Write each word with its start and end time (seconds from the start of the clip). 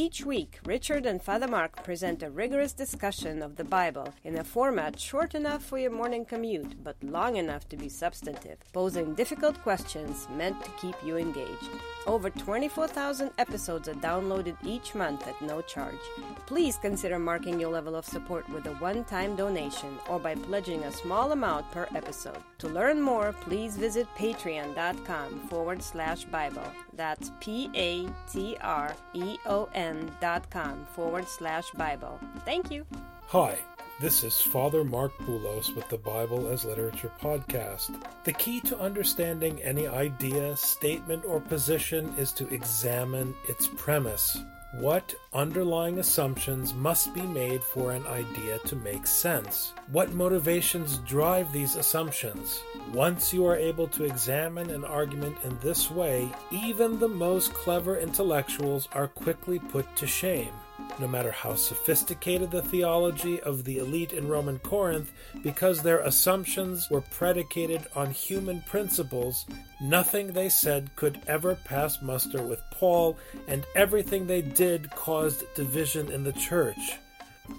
Each 0.00 0.24
week, 0.24 0.60
Richard 0.64 1.06
and 1.06 1.20
Father 1.20 1.48
Marc 1.48 1.82
present 1.82 2.22
a 2.22 2.30
rigorous 2.30 2.72
discussion 2.72 3.42
of 3.42 3.56
the 3.56 3.64
Bible 3.64 4.14
in 4.22 4.38
a 4.38 4.44
format 4.44 4.96
short 4.96 5.34
enough 5.34 5.64
for 5.64 5.76
your 5.76 5.90
morning 5.90 6.24
commute, 6.24 6.84
but 6.84 6.94
long 7.02 7.34
enough 7.34 7.68
to 7.68 7.76
be 7.76 7.88
substantive, 7.88 8.58
posing 8.72 9.16
difficult 9.16 9.60
questions 9.64 10.28
meant 10.36 10.62
to 10.62 10.70
keep 10.80 10.94
you 11.04 11.16
engaged. 11.16 11.70
Over 12.06 12.30
24,000 12.30 13.32
episodes 13.38 13.88
are 13.88 13.94
downloaded 13.94 14.56
each 14.64 14.94
month 14.94 15.26
at 15.26 15.42
no 15.42 15.62
charge. 15.62 16.06
Please 16.46 16.76
consider 16.76 17.18
marking 17.18 17.58
your 17.58 17.72
level 17.72 17.96
of 17.96 18.04
support 18.04 18.48
with 18.50 18.66
a 18.66 18.74
one 18.74 19.02
time 19.02 19.34
donation 19.34 19.98
or 20.08 20.20
by 20.20 20.36
pledging 20.36 20.84
a 20.84 20.92
small 20.92 21.32
amount 21.32 21.68
per 21.72 21.88
episode. 21.96 22.38
To 22.58 22.68
learn 22.68 23.00
more, 23.00 23.32
please 23.40 23.76
visit 23.76 24.06
patreon.com 24.16 25.40
forward 25.48 25.82
slash 25.82 26.22
Bible. 26.24 26.70
That's 26.94 27.32
P 27.40 27.68
A 27.74 28.08
T 28.32 28.56
R 28.60 28.94
E 29.14 29.38
O 29.46 29.68
N 29.74 29.87
dot 30.20 30.50
com 30.50 30.86
forward 30.94 31.28
slash 31.28 31.70
Bible. 31.72 32.18
Thank 32.44 32.70
you. 32.70 32.84
Hi, 33.26 33.58
this 34.00 34.24
is 34.24 34.40
Father 34.40 34.84
Marc 34.84 35.16
Boulos 35.18 35.74
with 35.76 35.88
the 35.88 35.98
Bible 35.98 36.48
as 36.48 36.64
Literature 36.64 37.12
podcast. 37.20 38.02
The 38.24 38.32
key 38.32 38.60
to 38.60 38.78
understanding 38.78 39.62
any 39.62 39.86
idea, 39.86 40.56
statement, 40.56 41.24
or 41.24 41.40
position 41.40 42.14
is 42.16 42.32
to 42.32 42.48
examine 42.48 43.34
its 43.48 43.66
premise. 43.66 44.38
What 44.72 45.14
underlying 45.32 45.98
assumptions 45.98 46.74
must 46.74 47.14
be 47.14 47.22
made 47.22 47.62
for 47.62 47.92
an 47.92 48.06
idea 48.06 48.58
to 48.66 48.76
make 48.76 49.06
sense? 49.06 49.72
What 49.92 50.12
motivations 50.12 50.98
drive 50.98 51.50
these 51.54 51.74
assumptions? 51.74 52.60
Once 52.92 53.32
you 53.32 53.46
are 53.46 53.56
able 53.56 53.88
to 53.88 54.04
examine 54.04 54.68
an 54.68 54.84
argument 54.84 55.38
in 55.42 55.58
this 55.60 55.90
way, 55.90 56.28
even 56.50 56.98
the 56.98 57.08
most 57.08 57.54
clever 57.54 57.96
intellectuals 57.96 58.88
are 58.92 59.08
quickly 59.08 59.58
put 59.58 59.96
to 59.96 60.06
shame 60.06 60.52
no 60.98 61.08
matter 61.08 61.30
how 61.30 61.54
sophisticated 61.54 62.50
the 62.50 62.62
theology 62.62 63.40
of 63.40 63.64
the 63.64 63.78
elite 63.78 64.12
in 64.12 64.28
Roman 64.28 64.58
Corinth, 64.58 65.12
because 65.42 65.82
their 65.82 66.00
assumptions 66.00 66.88
were 66.90 67.00
predicated 67.00 67.86
on 67.94 68.10
human 68.10 68.62
principles, 68.62 69.46
nothing 69.80 70.28
they 70.32 70.48
said 70.48 70.94
could 70.96 71.20
ever 71.26 71.54
pass 71.54 72.02
muster 72.02 72.42
with 72.42 72.60
Paul, 72.72 73.18
and 73.46 73.64
everything 73.74 74.26
they 74.26 74.42
did 74.42 74.90
caused 74.90 75.44
division 75.54 76.10
in 76.10 76.24
the 76.24 76.32
church. 76.32 76.98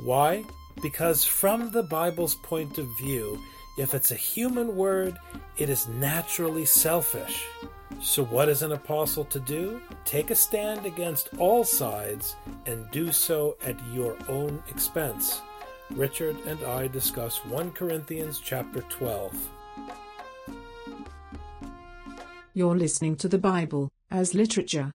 Why? 0.04 0.44
Because 0.82 1.26
from 1.26 1.72
the 1.72 1.84
Bible's 1.84 2.36
point 2.36 2.78
of 2.78 2.88
view, 2.98 3.40
if 3.78 3.94
it's 3.94 4.12
a 4.12 4.16
human 4.16 4.76
word, 4.76 5.18
it 5.58 5.70
is 5.70 5.88
naturally 5.88 6.66
selfish. 6.66 7.46
So, 8.02 8.24
what 8.24 8.48
is 8.48 8.62
an 8.62 8.72
apostle 8.72 9.26
to 9.26 9.42
do? 9.42 9.82
Take 10.06 10.32
a 10.32 10.36
stand 10.36 10.86
against 10.86 11.30
all 11.38 11.66
sides 11.66 12.38
and 12.66 12.90
do 12.92 13.12
so 13.12 13.58
at 13.64 13.76
your 13.94 14.16
own 14.30 14.64
expense. 14.70 15.42
Richard 15.92 16.38
and 16.46 16.64
I 16.64 16.88
discuss 16.88 17.44
1 17.46 17.72
Corinthians 17.72 18.40
chapter 18.40 18.82
12. 18.90 19.50
You're 22.54 22.78
listening 22.78 23.18
to 23.18 23.28
the 23.28 23.38
Bible 23.38 23.92
as 24.10 24.34
literature. 24.34 24.92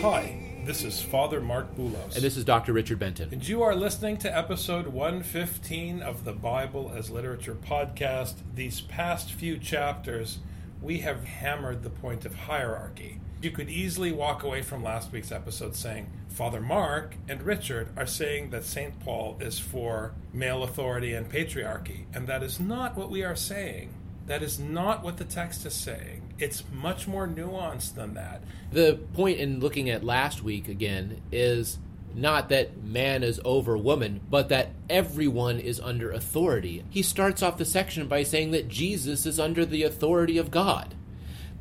Hi, 0.00 0.37
this 0.68 0.84
is 0.84 1.00
Father 1.00 1.40
Marc 1.40 1.74
Boulos. 1.74 2.14
And 2.14 2.22
this 2.22 2.36
is 2.36 2.44
Dr. 2.44 2.74
Richard 2.74 2.98
Benton. 2.98 3.30
And 3.32 3.48
you 3.48 3.62
are 3.62 3.74
listening 3.74 4.18
to 4.18 4.36
episode 4.36 4.88
115 4.88 6.02
of 6.02 6.24
the 6.24 6.34
Bible 6.34 6.92
as 6.94 7.08
Literature 7.08 7.54
podcast. 7.54 8.34
These 8.54 8.82
past 8.82 9.32
few 9.32 9.56
chapters, 9.56 10.40
we 10.82 10.98
have 10.98 11.24
hammered 11.24 11.82
the 11.82 11.88
point 11.88 12.26
of 12.26 12.34
hierarchy. 12.34 13.18
You 13.40 13.50
could 13.50 13.70
easily 13.70 14.12
walk 14.12 14.42
away 14.42 14.60
from 14.60 14.84
last 14.84 15.10
week's 15.10 15.32
episode 15.32 15.74
saying, 15.74 16.10
Father 16.28 16.60
Mark 16.60 17.14
and 17.26 17.40
Richard 17.40 17.88
are 17.96 18.06
saying 18.06 18.50
that 18.50 18.64
St. 18.64 19.00
Paul 19.00 19.38
is 19.40 19.58
for 19.58 20.12
male 20.34 20.62
authority 20.62 21.14
and 21.14 21.32
patriarchy. 21.32 22.04
And 22.12 22.26
that 22.26 22.42
is 22.42 22.60
not 22.60 22.94
what 22.94 23.08
we 23.08 23.24
are 23.24 23.36
saying. 23.36 23.94
That 24.26 24.42
is 24.42 24.58
not 24.58 25.02
what 25.02 25.16
the 25.16 25.24
text 25.24 25.64
is 25.64 25.72
saying. 25.72 26.27
It's 26.38 26.62
much 26.72 27.08
more 27.08 27.26
nuanced 27.26 27.94
than 27.94 28.14
that. 28.14 28.42
The 28.70 29.00
point 29.14 29.38
in 29.38 29.60
looking 29.60 29.90
at 29.90 30.04
last 30.04 30.42
week 30.42 30.68
again 30.68 31.20
is 31.32 31.78
not 32.14 32.48
that 32.48 32.82
man 32.82 33.22
is 33.22 33.40
over 33.44 33.76
woman, 33.76 34.20
but 34.30 34.48
that 34.48 34.70
everyone 34.88 35.58
is 35.58 35.80
under 35.80 36.10
authority. 36.10 36.84
He 36.90 37.02
starts 37.02 37.42
off 37.42 37.58
the 37.58 37.64
section 37.64 38.08
by 38.08 38.22
saying 38.22 38.52
that 38.52 38.68
Jesus 38.68 39.26
is 39.26 39.40
under 39.40 39.66
the 39.66 39.82
authority 39.82 40.38
of 40.38 40.50
God. 40.50 40.94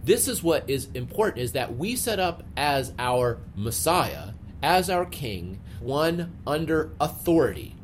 This 0.04 0.28
is 0.28 0.44
what 0.44 0.70
is 0.70 0.88
important 0.94 1.40
is 1.40 1.52
that 1.52 1.76
we 1.76 1.96
set 1.96 2.20
up 2.20 2.44
as 2.56 2.94
our 2.98 3.40
Messiah, 3.56 4.30
as 4.62 4.90
our 4.90 5.06
king, 5.06 5.60
one 5.80 6.38
under 6.46 6.92
authority. 7.00 7.76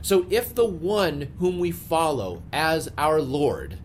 So 0.00 0.26
if 0.30 0.54
the 0.54 0.66
one 0.66 1.32
whom 1.38 1.58
we 1.58 1.72
follow 1.72 2.42
as 2.52 2.88
our 2.96 3.20
Lord 3.20 3.78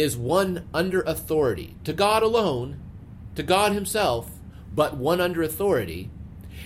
is 0.00 0.16
one 0.16 0.68
under 0.74 1.00
authority, 1.02 1.76
to 1.84 1.92
God 1.92 2.22
alone, 2.22 2.80
to 3.34 3.42
God 3.42 3.72
Himself, 3.72 4.30
but 4.74 4.96
one 4.96 5.20
under 5.20 5.42
authority. 5.42 6.10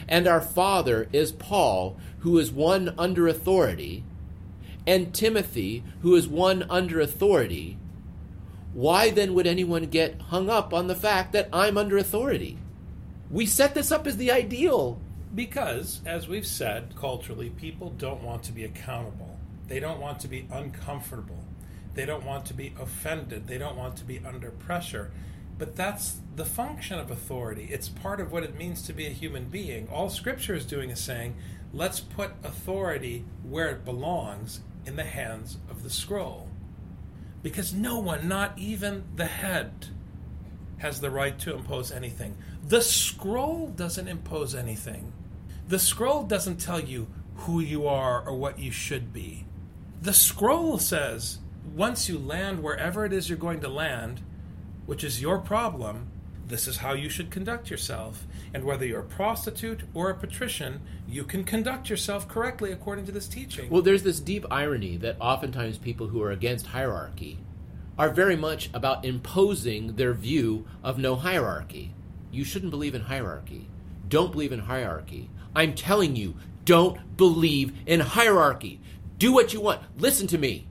And 0.09 0.27
our 0.27 0.41
Father 0.41 1.09
is 1.13 1.33
Paul, 1.33 1.97
who 2.21 2.39
is 2.39 2.51
one 2.51 2.95
under 2.99 3.29
authority, 3.29 4.05
and 4.87 5.15
Timothy, 5.15 5.85
who 6.03 6.15
is 6.15 6.27
one 6.27 6.65
under 6.69 7.01
authority. 7.01 7.79
Why 8.73 9.11
then 9.11 9.35
would 9.35 9.47
anyone 9.47 9.85
get 9.87 10.21
hung 10.21 10.49
up 10.49 10.73
on 10.73 10.87
the 10.87 10.95
fact 10.95 11.33
that 11.33 11.49
I'm 11.53 11.77
under 11.77 11.99
authority? 11.99 12.59
We 13.31 13.47
set 13.47 13.75
this 13.75 13.93
up 13.93 14.07
as 14.07 14.17
the 14.17 14.31
ideal. 14.31 14.99
Because, 15.35 16.01
as 16.05 16.29
we've 16.29 16.47
said, 16.47 16.95
culturally, 16.97 17.51
people 17.51 17.91
don't 17.91 18.23
want 18.23 18.43
to 18.45 18.53
be 18.53 18.65
accountable. 18.65 19.39
They 19.69 19.81
don't 19.81 20.01
want 20.01 20.21
to 20.21 20.29
be 20.29 20.47
uncomfortable. 20.51 21.45
They 21.95 22.07
don't 22.07 22.25
want 22.25 22.47
to 22.47 22.55
be 22.55 22.75
offended. 22.81 23.47
They 23.47 23.59
don't 23.59 23.77
want 23.77 23.97
to 23.97 24.05
be 24.05 24.21
under 24.25 24.51
pressure. 24.51 25.11
But 25.59 25.77
that's 25.77 26.17
the 26.35 26.45
function 26.45 26.99
of 26.99 27.11
authority. 27.11 27.69
It's 27.71 27.89
part 27.89 28.21
of 28.21 28.33
what 28.33 28.43
it 28.43 28.57
means 28.57 28.83
to 28.83 28.93
be 28.93 29.07
a 29.07 29.11
human 29.11 29.45
being. 29.45 29.89
All 29.89 30.09
Scripture 30.09 30.55
is 30.55 30.65
doing 30.65 30.91
is 30.91 31.01
saying, 31.01 31.37
let's 31.73 32.01
put 32.01 32.33
authority 32.43 33.25
where 33.43 33.69
it 33.69 33.85
belongs 33.85 34.61
in 34.87 34.97
the 34.97 35.05
hands 35.05 35.59
of 35.71 35.83
the 35.83 35.91
scroll. 35.91 36.49
Because 37.43 37.75
no 37.75 37.99
one, 37.99 38.29
not 38.29 38.59
even 38.59 39.05
the 39.17 39.27
head, 39.27 39.87
has 40.79 41.01
the 41.01 41.11
right 41.11 41.39
to 41.41 41.55
impose 41.55 41.93
anything. 41.93 42.37
The 42.67 42.83
scroll 42.83 43.69
doesn't 43.69 44.09
impose 44.09 44.55
anything. 44.55 45.13
The 45.69 45.79
scroll 45.79 46.25
doesn't 46.25 46.61
tell 46.61 46.81
you 46.81 47.07
who 47.37 47.61
you 47.61 47.87
are 47.87 48.27
or 48.27 48.35
what 48.37 48.59
you 48.59 48.71
should 48.71 49.13
be. 49.13 49.47
The 50.01 50.13
scroll 50.13 50.79
says, 50.79 51.39
once 51.75 52.09
you 52.09 52.19
land 52.19 52.63
wherever 52.63 53.05
it 53.05 53.13
is 53.13 53.29
you're 53.29 53.39
going 53.39 53.61
to 53.61 53.69
land, 53.69 54.21
which 54.87 55.05
is 55.05 55.23
your 55.23 55.39
problem, 55.39 56.09
this 56.49 56.69
is 56.69 56.79
how 56.79 56.93
you 56.93 57.09
should 57.09 57.31
conduct 57.31 57.71
yourself. 57.71 58.27
And 58.53 58.65
whether 58.65 58.85
you're 58.85 59.01
a 59.01 59.05
prostitute 59.05 59.83
or 59.95 60.11
a 60.11 60.15
patrician, 60.15 60.83
you 61.09 61.25
can 61.25 61.45
conduct 61.45 61.89
yourself 61.89 62.29
correctly 62.29 62.73
according 62.73 63.07
to 63.07 63.13
this 63.13 63.27
teaching. 63.27 63.71
Well, 63.71 63.83
there's 63.83 64.03
this 64.03 64.21
deep 64.21 64.45
irony 64.51 64.97
that 64.99 65.17
oftentimes 65.19 65.79
people 65.79 66.09
who 66.09 66.23
are 66.23 66.31
against 66.31 66.67
hierarchy 66.67 67.39
are 67.99 68.11
very 68.11 68.37
much 68.37 68.69
about 68.75 69.05
imposing 69.05 69.97
their 69.97 70.13
view 70.13 70.67
of 70.83 70.99
no 70.99 71.17
hierarchy. 71.17 71.95
You 72.31 72.45
shouldn't 72.45 72.71
believe 72.71 72.95
in 72.95 73.03
hierarchy. 73.03 73.69
Don't 74.09 74.33
believe 74.33 74.53
in 74.53 74.61
hierarchy. 74.61 75.31
I'm 75.55 75.75
telling 75.75 76.17
you, 76.17 76.35
don't 76.65 77.17
believe 77.17 77.73
in 77.87 78.01
hierarchy. 78.01 78.81
Do 79.19 79.33
what 79.33 79.53
you 79.53 79.61
want. 79.61 79.81
Listen 79.99 80.27
to 80.29 80.39
me. 80.39 80.67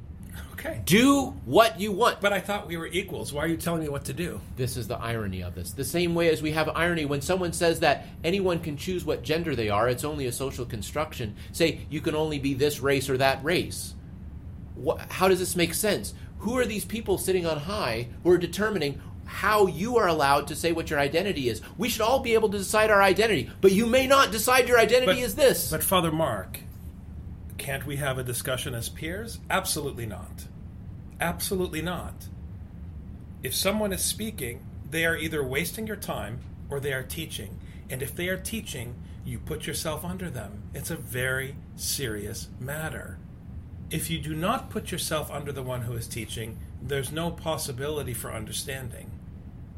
Okay. 0.63 0.81
Do 0.85 1.33
what 1.45 1.79
you 1.79 1.91
want. 1.91 2.21
But 2.21 2.33
I 2.33 2.39
thought 2.39 2.67
we 2.67 2.77
were 2.77 2.87
equals. 2.87 3.33
Why 3.33 3.43
are 3.43 3.47
you 3.47 3.57
telling 3.57 3.81
me 3.81 3.89
what 3.89 4.05
to 4.05 4.13
do? 4.13 4.39
This 4.57 4.77
is 4.77 4.87
the 4.87 4.97
irony 4.97 5.41
of 5.41 5.55
this. 5.55 5.71
The 5.71 5.83
same 5.83 6.13
way 6.13 6.29
as 6.29 6.43
we 6.43 6.51
have 6.51 6.69
irony 6.69 7.05
when 7.05 7.21
someone 7.21 7.51
says 7.51 7.79
that 7.79 8.05
anyone 8.23 8.59
can 8.59 8.77
choose 8.77 9.03
what 9.03 9.23
gender 9.23 9.55
they 9.55 9.69
are, 9.69 9.89
it's 9.89 10.03
only 10.03 10.27
a 10.27 10.31
social 10.31 10.65
construction. 10.65 11.35
Say 11.51 11.81
you 11.89 11.99
can 11.99 12.13
only 12.13 12.37
be 12.37 12.53
this 12.53 12.79
race 12.79 13.09
or 13.09 13.17
that 13.17 13.43
race. 13.43 13.95
What, 14.75 14.99
how 15.11 15.27
does 15.27 15.39
this 15.39 15.55
make 15.55 15.73
sense? 15.73 16.13
Who 16.39 16.57
are 16.57 16.65
these 16.65 16.85
people 16.85 17.17
sitting 17.17 17.47
on 17.47 17.57
high 17.57 18.09
who 18.23 18.29
are 18.29 18.37
determining 18.37 19.01
how 19.25 19.65
you 19.65 19.97
are 19.97 20.07
allowed 20.07 20.47
to 20.47 20.55
say 20.55 20.73
what 20.73 20.91
your 20.91 20.99
identity 20.99 21.49
is? 21.49 21.61
We 21.77 21.89
should 21.89 22.01
all 22.01 22.19
be 22.19 22.35
able 22.35 22.49
to 22.49 22.57
decide 22.59 22.91
our 22.91 23.01
identity, 23.01 23.49
but 23.61 23.71
you 23.71 23.87
may 23.87 24.05
not 24.05 24.31
decide 24.31 24.67
your 24.67 24.79
identity 24.79 25.13
but, 25.13 25.17
is 25.17 25.33
this. 25.33 25.71
But 25.71 25.83
Father 25.83 26.11
Marc, 26.11 26.59
can't 27.57 27.85
we 27.85 27.95
have 27.97 28.17
a 28.17 28.23
discussion 28.23 28.73
as 28.75 28.89
peers? 28.89 29.39
Absolutely 29.49 30.05
not. 30.05 30.45
Absolutely 31.21 31.83
not. 31.83 32.27
If 33.43 33.53
someone 33.53 33.93
is 33.93 34.03
speaking, 34.03 34.65
they 34.89 35.05
are 35.05 35.15
either 35.15 35.43
wasting 35.43 35.85
your 35.85 35.95
time 35.95 36.39
or 36.67 36.79
they 36.79 36.93
are 36.93 37.03
teaching. 37.03 37.59
And 37.91 38.01
if 38.01 38.15
they 38.15 38.27
are 38.27 38.37
teaching, 38.37 38.95
you 39.23 39.37
put 39.37 39.67
yourself 39.67 40.03
under 40.03 40.31
them. 40.31 40.63
It's 40.73 40.89
a 40.89 40.95
very 40.95 41.55
serious 41.75 42.47
matter. 42.59 43.19
If 43.91 44.09
you 44.09 44.19
do 44.19 44.33
not 44.33 44.71
put 44.71 44.91
yourself 44.91 45.29
under 45.29 45.51
the 45.51 45.61
one 45.61 45.81
who 45.83 45.93
is 45.93 46.07
teaching, 46.07 46.57
there's 46.81 47.11
no 47.11 47.29
possibility 47.29 48.15
for 48.15 48.33
understanding. 48.33 49.11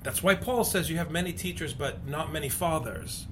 That's 0.04 0.24
why 0.24 0.36
Paul 0.36 0.64
says 0.64 0.90
you 0.90 0.98
have 0.98 1.12
many 1.12 1.34
teachers 1.34 1.74
but 1.74 2.08
not 2.08 2.32
many 2.32 2.48
fathers. 2.48 3.28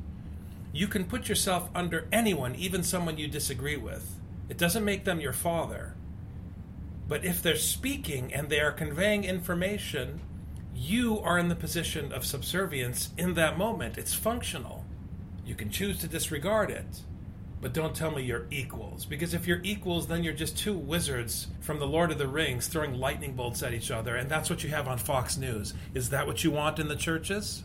You 0.73 0.87
can 0.87 1.05
put 1.05 1.29
yourself 1.29 1.69
under 1.73 2.07
anyone, 2.11 2.55
even 2.55 2.83
someone 2.83 3.17
you 3.17 3.27
disagree 3.27 3.77
with. 3.77 4.19
It 4.49 4.57
doesn't 4.57 4.83
make 4.83 5.05
them 5.05 5.21
your 5.21 5.33
father. 5.33 5.95
But 7.11 7.25
if 7.25 7.43
they're 7.43 7.57
speaking 7.57 8.33
and 8.33 8.47
they 8.47 8.61
are 8.61 8.71
conveying 8.71 9.25
information, 9.25 10.21
you 10.73 11.19
are 11.19 11.37
in 11.37 11.49
the 11.49 11.57
position 11.57 12.13
of 12.13 12.23
subservience 12.23 13.09
in 13.17 13.33
that 13.33 13.57
moment. 13.57 13.97
It's 13.97 14.13
functional. 14.13 14.85
You 15.45 15.53
can 15.53 15.69
choose 15.69 15.99
to 15.99 16.07
disregard 16.07 16.71
it. 16.71 17.01
But 17.59 17.73
don't 17.73 17.93
tell 17.93 18.11
me 18.11 18.23
you're 18.23 18.47
equals, 18.49 19.03
because 19.03 19.33
if 19.33 19.45
you're 19.45 19.59
equals, 19.61 20.07
then 20.07 20.23
you're 20.23 20.31
just 20.31 20.57
two 20.57 20.77
wizards 20.77 21.47
from 21.59 21.79
the 21.79 21.85
Lord 21.85 22.11
of 22.11 22.17
the 22.17 22.29
Rings 22.29 22.67
throwing 22.67 22.93
lightning 22.93 23.35
bolts 23.35 23.61
at 23.61 23.73
each 23.73 23.91
other, 23.91 24.15
and 24.15 24.31
that's 24.31 24.49
what 24.49 24.63
you 24.63 24.69
have 24.69 24.87
on 24.87 24.97
Fox 24.97 25.35
News. 25.35 25.73
Is 25.93 26.11
that 26.11 26.25
what 26.25 26.45
you 26.45 26.51
want 26.51 26.79
in 26.79 26.87
the 26.87 26.95
churches? 26.95 27.63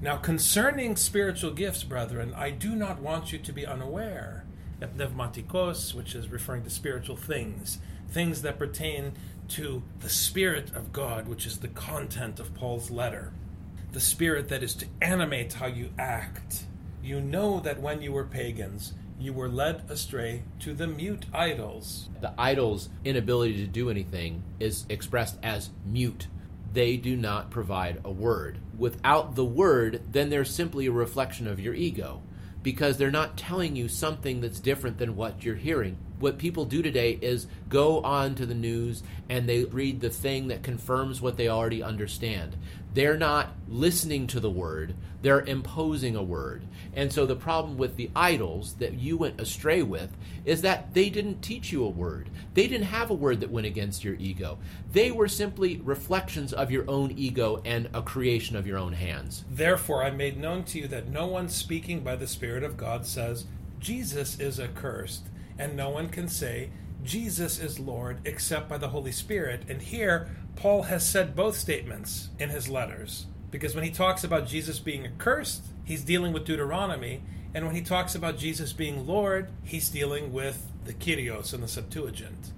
Now, 0.00 0.16
concerning 0.16 0.96
spiritual 0.96 1.52
gifts, 1.52 1.84
brethren, 1.84 2.34
I 2.36 2.50
do 2.50 2.74
not 2.74 3.00
want 3.00 3.32
you 3.32 3.38
to 3.38 3.52
be 3.52 3.64
unaware. 3.64 4.44
Pneumatikos, 4.80 5.94
which 5.94 6.16
is 6.16 6.28
referring 6.28 6.64
to 6.64 6.70
spiritual 6.70 7.14
things, 7.16 7.78
things 8.12 8.42
that 8.42 8.58
pertain 8.58 9.12
to 9.48 9.82
the 10.00 10.08
Spirit 10.08 10.74
of 10.74 10.92
God, 10.92 11.26
which 11.28 11.46
is 11.46 11.58
the 11.58 11.68
content 11.68 12.38
of 12.38 12.54
Paul's 12.54 12.90
letter, 12.90 13.32
the 13.92 14.00
Spirit 14.00 14.48
that 14.48 14.62
is 14.62 14.74
to 14.76 14.86
animate 15.00 15.54
how 15.54 15.66
you 15.66 15.90
act. 15.98 16.64
You 17.02 17.20
know 17.20 17.60
that 17.60 17.80
when 17.80 18.00
you 18.00 18.12
were 18.12 18.24
pagans, 18.24 18.94
you 19.18 19.32
were 19.32 19.48
led 19.48 19.84
astray 19.88 20.42
to 20.60 20.74
the 20.74 20.86
mute 20.86 21.26
idols. 21.32 22.08
The 22.20 22.32
idol's 22.38 22.88
inability 23.04 23.56
to 23.58 23.66
do 23.66 23.90
anything 23.90 24.42
is 24.58 24.86
expressed 24.88 25.38
as 25.42 25.70
mute. 25.84 26.28
They 26.72 26.96
do 26.96 27.16
not 27.16 27.50
provide 27.50 28.00
a 28.04 28.10
word. 28.10 28.58
Without 28.78 29.34
the 29.34 29.44
word, 29.44 30.02
then 30.10 30.30
they're 30.30 30.44
simply 30.44 30.86
a 30.86 30.92
reflection 30.92 31.46
of 31.46 31.60
your 31.60 31.74
ego 31.74 32.22
because 32.62 32.96
they're 32.96 33.10
not 33.10 33.36
telling 33.36 33.76
you 33.76 33.88
something 33.88 34.40
that's 34.40 34.60
different 34.60 34.98
than 34.98 35.16
what 35.16 35.44
you're 35.44 35.56
hearing. 35.56 35.96
What 36.18 36.38
people 36.38 36.64
do 36.64 36.82
today 36.82 37.18
is 37.20 37.48
go 37.68 38.00
on 38.02 38.36
to 38.36 38.46
the 38.46 38.54
news 38.54 39.02
and 39.28 39.48
they 39.48 39.64
read 39.64 40.00
the 40.00 40.10
thing 40.10 40.48
that 40.48 40.62
confirms 40.62 41.20
what 41.20 41.36
they 41.36 41.48
already 41.48 41.82
understand. 41.82 42.56
They're 42.94 43.16
not 43.16 43.54
listening 43.68 44.26
to 44.28 44.40
the 44.40 44.50
word, 44.50 44.94
they're 45.22 45.40
imposing 45.40 46.16
a 46.16 46.22
word. 46.22 46.62
And 46.94 47.12
so 47.12 47.24
the 47.24 47.36
problem 47.36 47.78
with 47.78 47.96
the 47.96 48.10
idols 48.14 48.74
that 48.74 48.94
you 48.94 49.16
went 49.16 49.40
astray 49.40 49.82
with 49.82 50.10
is 50.44 50.62
that 50.62 50.92
they 50.92 51.08
didn't 51.08 51.40
teach 51.40 51.72
you 51.72 51.84
a 51.84 51.88
word. 51.88 52.28
They 52.54 52.68
didn't 52.68 52.88
have 52.88 53.10
a 53.10 53.14
word 53.14 53.40
that 53.40 53.50
went 53.50 53.66
against 53.66 54.04
your 54.04 54.16
ego. 54.16 54.58
They 54.92 55.10
were 55.10 55.28
simply 55.28 55.78
reflections 55.78 56.52
of 56.52 56.70
your 56.70 56.84
own 56.90 57.12
ego 57.16 57.62
and 57.64 57.88
a 57.94 58.02
creation 58.02 58.56
of 58.56 58.66
your 58.66 58.78
own 58.78 58.92
hands. 58.92 59.44
Therefore, 59.50 60.02
I 60.02 60.10
made 60.10 60.36
known 60.36 60.64
to 60.64 60.80
you 60.80 60.88
that 60.88 61.08
no 61.08 61.26
one 61.26 61.48
speaking 61.48 62.00
by 62.00 62.16
the 62.16 62.26
Spirit 62.26 62.62
of 62.62 62.76
God 62.76 63.06
says, 63.06 63.46
Jesus 63.78 64.38
is 64.38 64.60
accursed, 64.60 65.22
and 65.58 65.76
no 65.76 65.88
one 65.88 66.08
can 66.08 66.28
say, 66.28 66.70
Jesus 67.02 67.58
is 67.58 67.80
Lord 67.80 68.18
except 68.24 68.68
by 68.68 68.78
the 68.78 68.88
Holy 68.88 69.12
Spirit. 69.12 69.64
And 69.68 69.82
here, 69.82 70.28
Paul 70.56 70.84
has 70.84 71.06
said 71.06 71.34
both 71.34 71.56
statements 71.56 72.28
in 72.38 72.50
his 72.50 72.68
letters. 72.68 73.26
Because 73.50 73.74
when 73.74 73.84
he 73.84 73.90
talks 73.90 74.24
about 74.24 74.46
Jesus 74.46 74.78
being 74.78 75.04
accursed, 75.04 75.64
he's 75.84 76.04
dealing 76.04 76.32
with 76.32 76.44
Deuteronomy. 76.44 77.22
And 77.54 77.66
when 77.66 77.74
he 77.74 77.82
talks 77.82 78.14
about 78.14 78.38
Jesus 78.38 78.72
being 78.72 79.06
Lord, 79.06 79.50
he's 79.62 79.90
dealing 79.90 80.32
with 80.32 80.66
the 80.84 80.94
Kyrios 80.94 81.52
in 81.52 81.60
the 81.60 81.68
Septuagint. 81.68 82.52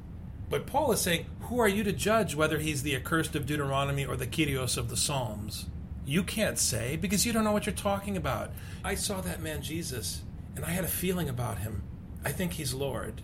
But 0.49 0.67
Paul 0.67 0.93
is 0.93 1.00
saying, 1.00 1.26
Who 1.43 1.58
are 1.58 1.69
you 1.69 1.82
to 1.82 1.93
judge 1.93 2.35
whether 2.35 2.58
he's 2.58 2.82
the 2.82 2.94
accursed 2.94 3.35
of 3.35 3.47
Deuteronomy 3.47 4.05
or 4.06 4.17
the 4.17 4.26
Kyrios 4.26 4.76
of 4.76 4.88
the 4.88 4.97
Psalms? 4.97 5.67
You 6.06 6.23
can't 6.23 6.58
say 6.58 6.97
because 6.97 7.25
you 7.25 7.32
don't 7.32 7.44
know 7.44 7.52
what 7.52 7.67
you're 7.67 7.75
talking 7.75 8.17
about. 8.17 8.52
I 8.85 8.94
saw 8.94 9.20
that 9.23 9.43
man 9.43 9.62
Jesus, 9.62 10.23
and 10.55 10.64
I 10.64 10.70
had 10.70 10.85
a 10.85 10.88
feeling 10.88 11.29
about 11.29 11.58
him. 11.58 11.82
I 12.25 12.31
think 12.31 12.52
he's 12.52 12.75
Lord. 12.75 13.23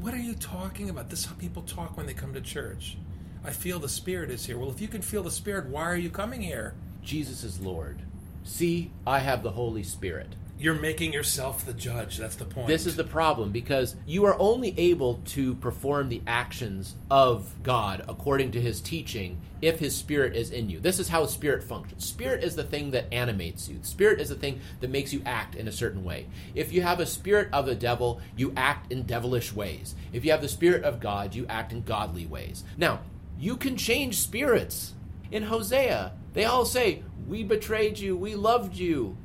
What 0.00 0.12
are 0.12 0.18
you 0.18 0.34
talking 0.34 0.90
about? 0.90 1.08
This 1.08 1.20
is 1.20 1.26
how 1.26 1.34
people 1.36 1.62
talk 1.62 1.96
when 1.96 2.04
they 2.04 2.12
come 2.12 2.34
to 2.34 2.40
church. 2.42 2.98
I 3.42 3.50
feel 3.50 3.78
the 3.78 3.88
Spirit 3.88 4.30
is 4.30 4.44
here. 4.44 4.58
Well, 4.58 4.70
if 4.70 4.78
you 4.78 4.88
can 4.88 5.00
feel 5.00 5.22
the 5.22 5.30
Spirit, 5.30 5.66
why 5.66 5.84
are 5.84 5.96
you 5.96 6.10
coming 6.10 6.42
here? 6.42 6.74
Jesus 7.02 7.42
is 7.42 7.60
Lord. 7.60 8.02
See, 8.44 8.90
I 9.06 9.20
have 9.20 9.42
the 9.42 9.52
Holy 9.52 9.82
Spirit. 9.82 10.34
You're 10.58 10.74
making 10.74 11.12
yourself 11.12 11.66
the 11.66 11.74
judge. 11.74 12.16
That's 12.16 12.36
the 12.36 12.46
point. 12.46 12.66
This 12.66 12.86
is 12.86 12.96
the 12.96 13.04
problem 13.04 13.52
because 13.52 13.94
you 14.06 14.24
are 14.24 14.36
only 14.38 14.78
able 14.78 15.20
to 15.26 15.54
perform 15.56 16.08
the 16.08 16.22
actions 16.26 16.94
of 17.10 17.52
God 17.62 18.04
according 18.08 18.52
to 18.52 18.60
his 18.60 18.80
teaching 18.80 19.38
if 19.60 19.78
his 19.78 19.94
spirit 19.94 20.34
is 20.34 20.50
in 20.50 20.70
you. 20.70 20.80
This 20.80 20.98
is 20.98 21.08
how 21.08 21.26
spirit 21.26 21.62
functions. 21.62 22.06
Spirit 22.06 22.42
is 22.42 22.56
the 22.56 22.64
thing 22.64 22.90
that 22.92 23.12
animates 23.12 23.68
you. 23.68 23.78
Spirit 23.82 24.18
is 24.18 24.30
the 24.30 24.34
thing 24.34 24.60
that 24.80 24.90
makes 24.90 25.12
you 25.12 25.20
act 25.26 25.56
in 25.56 25.68
a 25.68 25.72
certain 25.72 26.04
way. 26.04 26.26
If 26.54 26.72
you 26.72 26.80
have 26.80 27.00
a 27.00 27.06
spirit 27.06 27.48
of 27.52 27.66
the 27.66 27.74
devil, 27.74 28.20
you 28.36 28.54
act 28.56 28.90
in 28.90 29.02
devilish 29.02 29.52
ways. 29.52 29.94
If 30.12 30.24
you 30.24 30.30
have 30.30 30.42
the 30.42 30.48
spirit 30.48 30.84
of 30.84 31.00
God, 31.00 31.34
you 31.34 31.46
act 31.48 31.72
in 31.72 31.82
godly 31.82 32.24
ways. 32.24 32.64
Now, 32.78 33.00
you 33.38 33.56
can 33.56 33.76
change 33.76 34.18
spirits. 34.18 34.94
In 35.30 35.44
Hosea, 35.44 36.12
they 36.32 36.44
all 36.44 36.64
say, 36.64 37.02
We 37.26 37.42
betrayed 37.42 37.98
you, 37.98 38.16
we 38.16 38.34
loved 38.34 38.76
you. 38.76 39.18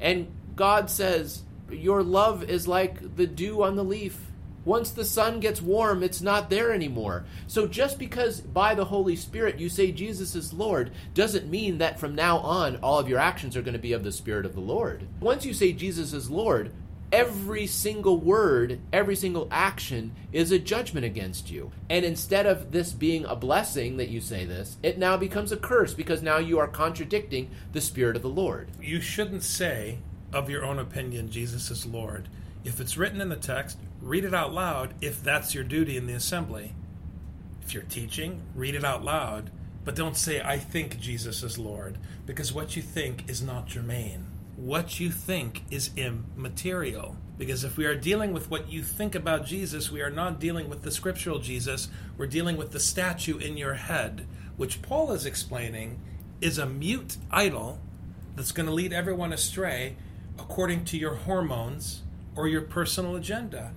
And 0.00 0.28
God 0.56 0.90
says, 0.90 1.42
Your 1.70 2.02
love 2.02 2.42
is 2.44 2.68
like 2.68 3.16
the 3.16 3.26
dew 3.26 3.62
on 3.62 3.76
the 3.76 3.84
leaf. 3.84 4.18
Once 4.64 4.90
the 4.90 5.04
sun 5.04 5.40
gets 5.40 5.62
warm, 5.62 6.02
it's 6.02 6.20
not 6.20 6.50
there 6.50 6.72
anymore. 6.72 7.24
So 7.46 7.66
just 7.66 7.98
because 7.98 8.40
by 8.40 8.74
the 8.74 8.84
Holy 8.84 9.16
Spirit 9.16 9.58
you 9.58 9.70
say 9.70 9.92
Jesus 9.92 10.34
is 10.34 10.52
Lord 10.52 10.90
doesn't 11.14 11.48
mean 11.48 11.78
that 11.78 11.98
from 11.98 12.14
now 12.14 12.38
on 12.38 12.76
all 12.82 12.98
of 12.98 13.08
your 13.08 13.18
actions 13.18 13.56
are 13.56 13.62
going 13.62 13.72
to 13.72 13.78
be 13.78 13.94
of 13.94 14.04
the 14.04 14.12
Spirit 14.12 14.44
of 14.44 14.54
the 14.54 14.60
Lord. 14.60 15.06
Once 15.20 15.46
you 15.46 15.54
say 15.54 15.72
Jesus 15.72 16.12
is 16.12 16.30
Lord, 16.30 16.70
every 17.12 17.66
single 17.66 18.18
word, 18.18 18.80
every 18.92 19.16
single 19.16 19.48
action 19.50 20.12
is 20.32 20.52
a 20.52 20.58
judgment 20.58 21.06
against 21.06 21.50
you. 21.50 21.70
And 21.88 22.04
instead 22.04 22.46
of 22.46 22.72
this 22.72 22.92
being 22.92 23.24
a 23.24 23.36
blessing 23.36 23.96
that 23.96 24.08
you 24.08 24.20
say 24.20 24.44
this, 24.44 24.76
it 24.82 24.98
now 24.98 25.16
becomes 25.16 25.52
a 25.52 25.56
curse 25.56 25.94
because 25.94 26.22
now 26.22 26.38
you 26.38 26.58
are 26.58 26.68
contradicting 26.68 27.50
the 27.72 27.80
Spirit 27.80 28.16
of 28.16 28.22
the 28.22 28.28
Lord. 28.28 28.70
You 28.80 29.00
shouldn't 29.00 29.42
say, 29.42 29.98
of 30.32 30.50
your 30.50 30.64
own 30.64 30.78
opinion, 30.78 31.30
Jesus 31.30 31.70
is 31.70 31.86
Lord. 31.86 32.28
If 32.64 32.80
it's 32.80 32.98
written 32.98 33.20
in 33.20 33.30
the 33.30 33.36
text, 33.36 33.78
read 34.02 34.24
it 34.24 34.34
out 34.34 34.52
loud 34.52 34.94
if 35.00 35.22
that's 35.22 35.54
your 35.54 35.64
duty 35.64 35.96
in 35.96 36.06
the 36.06 36.14
assembly. 36.14 36.74
If 37.62 37.72
you're 37.72 37.82
teaching, 37.84 38.42
read 38.54 38.74
it 38.74 38.84
out 38.84 39.04
loud, 39.04 39.50
but 39.84 39.94
don't 39.94 40.16
say, 40.16 40.40
I 40.42 40.58
think 40.58 41.00
Jesus 41.00 41.42
is 41.42 41.58
Lord, 41.58 41.98
because 42.26 42.52
what 42.52 42.76
you 42.76 42.82
think 42.82 43.28
is 43.28 43.40
not 43.40 43.66
germane 43.66 44.26
what 44.58 44.98
you 44.98 45.08
think 45.08 45.62
is 45.70 45.90
immaterial. 45.96 47.16
Because 47.38 47.62
if 47.62 47.76
we 47.76 47.86
are 47.86 47.94
dealing 47.94 48.32
with 48.32 48.50
what 48.50 48.68
you 48.68 48.82
think 48.82 49.14
about 49.14 49.46
Jesus, 49.46 49.92
we 49.92 50.02
are 50.02 50.10
not 50.10 50.40
dealing 50.40 50.68
with 50.68 50.82
the 50.82 50.90
scriptural 50.90 51.38
Jesus, 51.38 51.88
we're 52.16 52.26
dealing 52.26 52.56
with 52.56 52.72
the 52.72 52.80
statue 52.80 53.38
in 53.38 53.56
your 53.56 53.74
head, 53.74 54.26
which 54.56 54.82
Paul 54.82 55.12
is 55.12 55.24
explaining 55.24 56.00
is 56.40 56.58
a 56.58 56.66
mute 56.66 57.18
idol 57.30 57.78
that's 58.34 58.50
going 58.50 58.66
to 58.66 58.72
lead 58.72 58.92
everyone 58.92 59.32
astray 59.32 59.94
according 60.40 60.84
to 60.86 60.98
your 60.98 61.14
hormones 61.14 62.02
or 62.34 62.48
your 62.48 62.62
personal 62.62 63.14
agenda. 63.14 63.72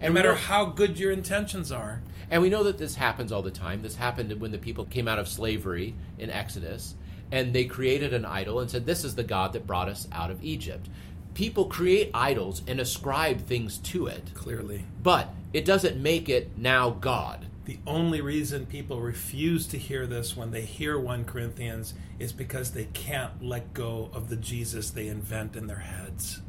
And 0.00 0.12
No 0.12 0.20
matter 0.20 0.32
know, 0.32 0.38
how 0.38 0.64
good 0.64 0.98
your 0.98 1.12
intentions 1.12 1.70
are. 1.70 2.02
And 2.28 2.42
we 2.42 2.50
know 2.50 2.64
that 2.64 2.78
this 2.78 2.96
happens 2.96 3.30
all 3.30 3.42
the 3.42 3.52
time. 3.52 3.82
This 3.82 3.94
happened 3.94 4.32
when 4.40 4.50
the 4.50 4.58
people 4.58 4.84
came 4.84 5.06
out 5.06 5.20
of 5.20 5.28
slavery 5.28 5.94
in 6.18 6.28
Exodus 6.28 6.96
and 7.34 7.52
they 7.52 7.64
created 7.64 8.14
an 8.14 8.24
idol 8.24 8.60
and 8.60 8.70
said, 8.70 8.86
This 8.86 9.02
is 9.02 9.16
the 9.16 9.24
God 9.24 9.52
that 9.52 9.66
brought 9.66 9.88
us 9.88 10.06
out 10.12 10.30
of 10.30 10.42
Egypt. 10.44 10.88
People 11.34 11.64
create 11.64 12.12
idols 12.14 12.62
and 12.68 12.78
ascribe 12.78 13.40
things 13.40 13.78
to 13.78 14.06
it. 14.06 14.32
Clearly. 14.34 14.84
But 15.02 15.30
it 15.52 15.64
doesn't 15.64 16.00
make 16.00 16.28
it 16.28 16.56
now 16.56 16.90
God. 16.90 17.46
The 17.64 17.80
only 17.88 18.20
reason 18.20 18.66
people 18.66 19.00
refuse 19.00 19.66
to 19.68 19.78
hear 19.78 20.06
this 20.06 20.36
when 20.36 20.52
they 20.52 20.62
hear 20.62 20.96
1 20.96 21.24
Corinthians 21.24 21.94
is 22.20 22.32
because 22.32 22.70
they 22.70 22.84
can't 22.84 23.42
let 23.42 23.74
go 23.74 24.10
of 24.12 24.28
the 24.28 24.36
Jesus 24.36 24.90
they 24.90 25.08
invent 25.08 25.56
in 25.56 25.66
their 25.66 25.78
heads. 25.78 26.40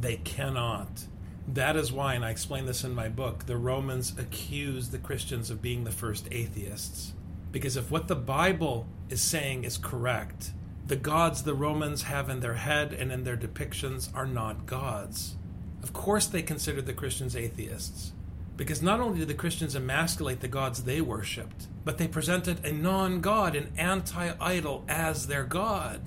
They 0.00 0.18
cannot. 0.18 1.06
That 1.48 1.74
is 1.74 1.90
why, 1.90 2.14
and 2.14 2.24
I 2.24 2.30
explain 2.30 2.66
this 2.66 2.84
in 2.84 2.94
my 2.94 3.08
book, 3.08 3.46
the 3.46 3.56
Romans 3.56 4.12
accuse 4.16 4.90
the 4.90 4.98
Christians 4.98 5.50
of 5.50 5.60
being 5.60 5.82
the 5.82 5.90
first 5.90 6.28
atheists. 6.30 7.14
Because 7.50 7.76
if 7.76 7.90
what 7.90 8.06
the 8.06 8.14
Bible 8.14 8.86
is 9.08 9.22
saying 9.22 9.64
is 9.64 9.78
correct, 9.78 10.52
the 10.86 10.96
gods 10.96 11.42
the 11.42 11.54
Romans 11.54 12.04
have 12.04 12.28
in 12.30 12.40
their 12.40 12.54
head 12.54 12.92
and 12.92 13.10
in 13.10 13.24
their 13.24 13.36
depictions 13.36 14.14
are 14.14 14.26
not 14.26 14.66
gods. 14.66 15.36
Of 15.82 15.92
course, 15.92 16.26
they 16.26 16.42
considered 16.42 16.86
the 16.86 16.92
Christians 16.92 17.36
atheists. 17.36 18.12
Because 18.56 18.80
not 18.82 19.00
only 19.00 19.18
did 19.18 19.28
the 19.28 19.34
Christians 19.34 19.74
emasculate 19.74 20.40
the 20.40 20.48
gods 20.48 20.82
they 20.82 21.00
worshipped, 21.00 21.66
but 21.84 21.98
they 21.98 22.08
presented 22.08 22.64
a 22.64 22.72
non 22.72 23.20
God, 23.20 23.54
an 23.54 23.70
anti 23.76 24.32
idol, 24.40 24.84
as 24.88 25.26
their 25.26 25.44
God. 25.44 26.00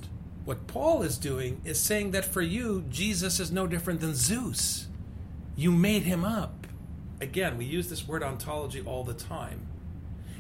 What 0.46 0.66
Paul 0.66 1.04
is 1.04 1.18
doing 1.18 1.62
is 1.64 1.80
saying 1.80 2.12
that 2.12 2.26
for 2.26 2.42
you, 2.42 2.84
Jesus 2.90 3.40
is 3.40 3.52
no 3.52 3.68
different 3.68 4.00
than 4.00 4.16
Zeus. 4.16 4.88
You 5.56 5.72
made 5.72 6.04
him 6.04 6.24
up. 6.24 6.68
again, 7.22 7.58
we 7.58 7.66
use 7.66 7.90
this 7.90 8.08
word 8.08 8.24
ontology 8.24 8.82
all 8.82 9.04
the 9.04 9.14
time. 9.14 9.68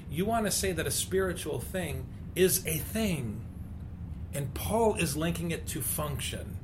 You 0.09 0.25
want 0.25 0.45
to 0.45 0.51
say 0.51 0.71
that 0.71 0.87
a 0.87 0.91
spiritual 0.91 1.59
thing 1.59 2.07
is 2.35 2.65
a 2.65 2.77
thing. 2.77 3.45
And 4.33 4.53
Paul 4.53 4.95
is 4.95 5.17
linking 5.17 5.51
it 5.51 5.67
to 5.67 5.81
function. 5.81 6.57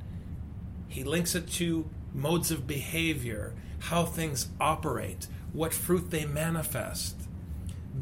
He 0.88 1.04
links 1.04 1.36
it 1.36 1.50
to 1.54 1.90
modes 2.14 2.52
of 2.52 2.68
behavior, 2.68 3.54
how 3.80 4.06
things 4.06 4.48
operate, 4.60 5.28
what 5.52 5.74
fruit 5.74 6.12
they 6.12 6.26
manifest. 6.26 7.16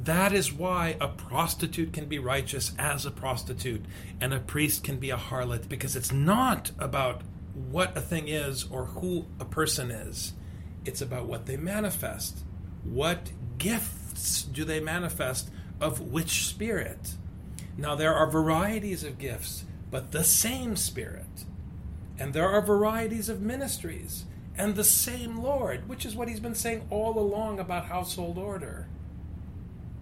That 0.03 0.33
is 0.33 0.51
why 0.51 0.97
a 0.99 1.07
prostitute 1.07 1.93
can 1.93 2.05
be 2.05 2.19
righteous 2.19 2.73
as 2.77 3.05
a 3.05 3.11
prostitute 3.11 3.85
and 4.19 4.33
a 4.33 4.39
priest 4.39 4.83
can 4.83 4.97
be 4.97 5.11
a 5.11 5.17
harlot, 5.17 5.69
because 5.69 5.95
it's 5.95 6.11
not 6.11 6.71
about 6.79 7.21
what 7.53 7.95
a 7.95 8.01
thing 8.01 8.27
is 8.27 8.65
or 8.69 8.85
who 8.85 9.27
a 9.39 9.45
person 9.45 9.91
is. 9.91 10.33
It's 10.85 11.01
about 11.01 11.25
what 11.25 11.45
they 11.45 11.57
manifest. 11.57 12.43
What 12.83 13.31
gifts 13.57 14.43
do 14.43 14.65
they 14.65 14.79
manifest 14.79 15.49
of 15.79 15.99
which 15.99 16.45
spirit? 16.45 17.15
Now, 17.77 17.95
there 17.95 18.13
are 18.13 18.29
varieties 18.29 19.03
of 19.03 19.17
gifts, 19.17 19.65
but 19.89 20.11
the 20.11 20.23
same 20.23 20.75
spirit. 20.75 21.45
And 22.19 22.33
there 22.33 22.49
are 22.49 22.61
varieties 22.61 23.29
of 23.29 23.41
ministries, 23.41 24.25
and 24.55 24.75
the 24.75 24.83
same 24.83 25.41
Lord, 25.41 25.89
which 25.89 26.05
is 26.05 26.15
what 26.15 26.27
he's 26.27 26.39
been 26.39 26.55
saying 26.55 26.87
all 26.89 27.17
along 27.17 27.59
about 27.59 27.85
household 27.85 28.37
order 28.37 28.87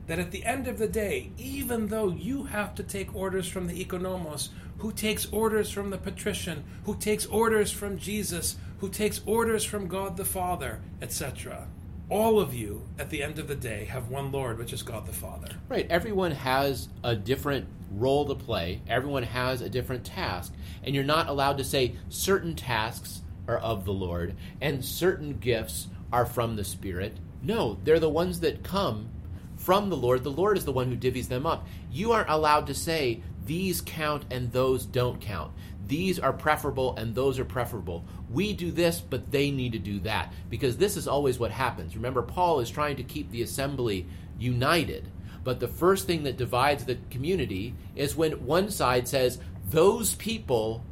that 0.08 0.20
at 0.20 0.32
the 0.32 0.44
end 0.44 0.68
of 0.68 0.78
the 0.78 0.90
day, 0.90 1.32
even 1.38 1.88
though 1.88 2.10
you 2.10 2.44
have 2.44 2.75
to 2.75 2.84
take 2.84 3.16
orders 3.16 3.48
from 3.48 3.68
the 3.68 3.86
economos, 3.86 4.50
who 4.80 4.92
takes 4.92 5.25
orders 5.32 5.70
from 5.70 5.90
the 5.90 5.98
patrician, 5.98 6.66
who 6.86 6.98
takes 6.98 7.25
orders 7.28 7.72
from 7.72 7.98
Jesus, 7.98 8.58
who 8.80 8.90
takes 8.90 9.22
orders 9.25 9.63
from 9.63 9.88
God 9.88 10.18
the 10.18 10.25
Father, 10.25 10.82
etc., 11.01 11.68
all 12.12 12.41
of 12.41 12.53
you 12.53 12.86
at 13.00 13.10
the 13.10 13.24
end 13.24 13.39
of 13.39 13.48
the 13.48 13.56
day 13.56 13.86
have 13.86 14.10
one 14.10 14.32
Lord, 14.34 14.60
which 14.60 14.74
is 14.74 14.84
God 14.84 15.08
the 15.08 15.13
Father. 15.13 15.48
Right. 15.70 15.88
Everyone 15.89 16.32
has 16.32 16.89
a 17.06 17.15
different 17.15 17.68
role 17.89 18.25
to 18.25 18.36
play, 18.36 18.82
everyone 18.88 19.24
has 19.24 19.62
a 19.62 19.70
different 19.70 20.06
task, 20.06 20.53
and 20.84 20.94
you're 20.94 21.03
not 21.03 21.30
allowed 21.30 21.58
to 21.58 21.63
say 21.63 21.96
certain 22.10 22.53
tasks 22.56 23.22
are 23.48 23.58
of 23.58 23.86
the 23.86 23.94
Lord 23.94 24.36
and 24.60 24.84
certain 24.84 25.39
gifts 25.39 25.88
are 26.12 26.25
from 26.25 26.58
the 26.58 26.63
Spirit. 26.65 27.18
No, 27.41 27.80
they're 27.84 28.00
the 28.00 28.10
ones 28.10 28.41
that 28.41 28.63
come 28.63 29.10
from 29.56 29.89
the 29.89 29.98
Lord. 29.98 30.24
The 30.24 30.32
Lord 30.32 30.58
is 30.58 30.65
the 30.65 30.72
one 30.74 30.89
who 30.89 30.98
divvies 30.98 31.30
them 31.30 31.46
up. 31.46 31.65
You 31.91 32.12
aren't 32.12 32.30
allowed 32.30 32.68
to 32.68 32.74
say, 32.74 33.24
these 33.46 33.82
count 33.82 34.25
and 34.30 34.51
those 34.51 34.86
don't 34.86 35.20
count. 35.22 35.51
These 35.91 36.19
are 36.19 36.31
preferable 36.31 36.95
and 36.95 37.13
those 37.13 37.38
are 37.38 37.43
preferable. 37.43 38.05
We 38.29 38.53
do 38.53 38.71
this, 38.71 39.01
but 39.01 39.29
they 39.29 39.51
need 39.51 39.74
to 39.74 39.77
do 39.77 40.00
that. 40.00 40.31
Because 40.50 40.77
this 40.77 40.95
is 40.95 41.05
always 41.05 41.38
what 41.38 41.51
happens. 41.51 41.98
Remember, 41.98 42.21
Paul 42.21 42.62
is 42.62 42.69
trying 42.69 42.95
to 42.95 43.03
keep 43.03 43.29
the 43.29 43.41
assembly 43.41 44.07
united. 44.39 45.10
But 45.43 45.60
the 45.60 45.67
first 45.67 46.07
thing 46.07 46.24
that 46.24 46.38
divides 46.38 46.86
the 46.86 46.98
community 47.10 47.75
is 47.93 48.15
when 48.15 48.45
one 48.45 48.71
side 48.71 49.10
says, 49.10 49.39
those 49.69 50.15
people 50.15 50.86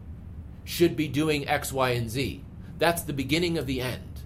should 0.66 0.98
be 0.98 1.08
doing 1.08 1.48
X, 1.48 1.72
Y, 1.72 1.92
and 1.92 2.10
Z. 2.10 2.44
That's 2.78 3.04
the 3.04 3.14
beginning 3.14 3.58
of 3.58 3.68
the 3.68 3.80
end. 3.80 4.24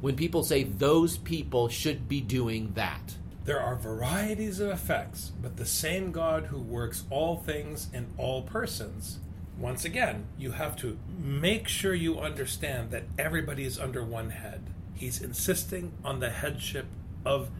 When 0.00 0.16
people 0.16 0.42
say 0.42 0.62
those 0.62 1.18
people 1.18 1.68
should 1.68 2.08
be 2.08 2.22
doing 2.22 2.72
that. 2.72 3.16
There 3.44 3.60
are 3.60 3.76
varieties 3.76 4.60
of 4.60 4.70
effects, 4.70 5.32
but 5.42 5.58
the 5.58 5.66
same 5.66 6.10
God 6.10 6.46
who 6.46 6.58
works 6.58 7.04
all 7.10 7.36
things 7.36 7.90
in 7.92 8.06
all 8.16 8.40
persons. 8.44 9.18
Once 9.58 9.84
again, 9.86 10.26
you 10.38 10.52
have 10.52 10.76
to 10.76 10.98
make 11.18 11.66
sure 11.66 11.94
you 11.94 12.18
understand 12.18 12.90
that 12.90 13.04
everybody 13.18 13.64
is 13.64 13.78
under 13.78 14.04
one 14.04 14.30
head. 14.30 14.62
He's 14.94 15.22
insisting 15.22 15.92
on 16.04 16.20
the 16.20 16.30
headship 16.30 16.86
of 17.24 17.50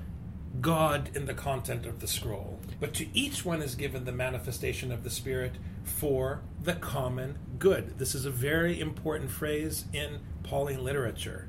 God 0.61 1.11
in 1.15 1.27
the 1.27 1.35
content 1.35 1.87
of 1.87 2.01
the 2.01 2.07
scroll. 2.07 2.61
But 2.81 2.93
to 2.95 3.07
each 3.17 3.45
one 3.45 3.63
is 3.63 3.75
given 3.75 4.05
the 4.05 4.13
manifestation 4.13 4.93
of 4.93 5.05
the 5.05 5.11
Spirit 5.11 5.53
for 5.85 6.43
the 6.63 6.75
common 6.75 7.39
good. 7.59 7.99
This 7.99 8.15
is 8.15 8.27
a 8.27 8.31
very 8.31 8.79
important 8.79 9.31
phrase 9.31 9.87
in 9.93 10.21
Pauline 10.43 10.85
literature. 10.85 11.49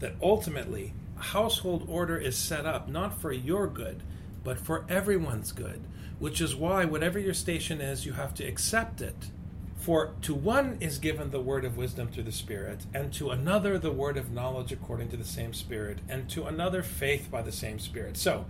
That 0.00 0.14
ultimately, 0.22 0.94
household 1.16 1.86
order 1.88 2.16
is 2.16 2.36
set 2.36 2.66
up 2.66 2.88
not 2.88 3.20
for 3.20 3.32
your 3.32 3.66
good, 3.66 4.02
but 4.44 4.58
for 4.58 4.84
everyone's 4.88 5.52
good, 5.52 5.82
which 6.18 6.40
is 6.40 6.54
why, 6.54 6.84
whatever 6.84 7.18
your 7.18 7.34
station 7.34 7.80
is, 7.80 8.06
you 8.06 8.12
have 8.12 8.34
to 8.34 8.44
accept 8.44 9.00
it. 9.00 9.30
For 9.78 10.12
to 10.22 10.34
one 10.34 10.76
is 10.80 10.98
given 10.98 11.30
the 11.30 11.40
word 11.40 11.64
of 11.64 11.76
wisdom 11.76 12.08
through 12.08 12.24
the 12.24 12.32
Spirit, 12.32 12.84
and 12.92 13.12
to 13.14 13.30
another 13.30 13.78
the 13.78 13.92
word 13.92 14.16
of 14.16 14.32
knowledge 14.32 14.72
according 14.72 15.08
to 15.10 15.16
the 15.16 15.24
same 15.24 15.54
Spirit, 15.54 16.00
and 16.08 16.28
to 16.30 16.44
another 16.44 16.82
faith 16.82 17.30
by 17.30 17.42
the 17.42 17.52
same 17.52 17.78
Spirit. 17.78 18.16
So, 18.16 18.46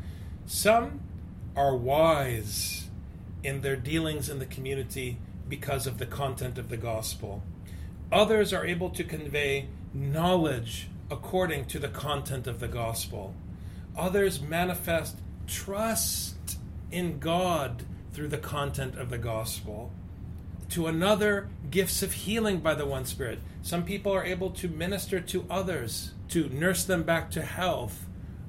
some 0.46 1.00
are 1.54 1.76
wise 1.76 2.88
in 3.44 3.60
their 3.60 3.76
dealings 3.76 4.28
in 4.28 4.38
the 4.38 4.46
community 4.46 5.18
because 5.48 5.86
of 5.86 5.98
the 5.98 6.06
content 6.06 6.58
of 6.58 6.70
the 6.70 6.76
gospel. 6.76 7.42
Others 8.10 8.52
are 8.52 8.64
able 8.64 8.90
to 8.90 9.04
convey 9.04 9.68
knowledge 9.92 10.88
according 11.10 11.66
to 11.66 11.78
the 11.78 11.88
content 11.88 12.46
of 12.46 12.60
the 12.60 12.68
gospel. 12.68 13.34
Others 13.96 14.40
manifest 14.40 15.18
trust 15.46 16.58
in 16.90 17.18
God 17.18 17.84
through 18.12 18.28
the 18.28 18.38
content 18.38 18.96
of 18.96 19.10
the 19.10 19.18
gospel. 19.18 19.92
To 20.70 20.86
another, 20.86 21.48
gifts 21.70 22.02
of 22.02 22.12
healing 22.12 22.60
by 22.60 22.74
the 22.74 22.84
one 22.84 23.06
Spirit. 23.06 23.40
Some 23.62 23.84
people 23.84 24.12
are 24.12 24.24
able 24.24 24.50
to 24.50 24.68
minister 24.68 25.18
to 25.18 25.46
others, 25.48 26.12
to 26.28 26.48
nurse 26.50 26.84
them 26.84 27.04
back 27.04 27.30
to 27.32 27.42
health 27.42 28.04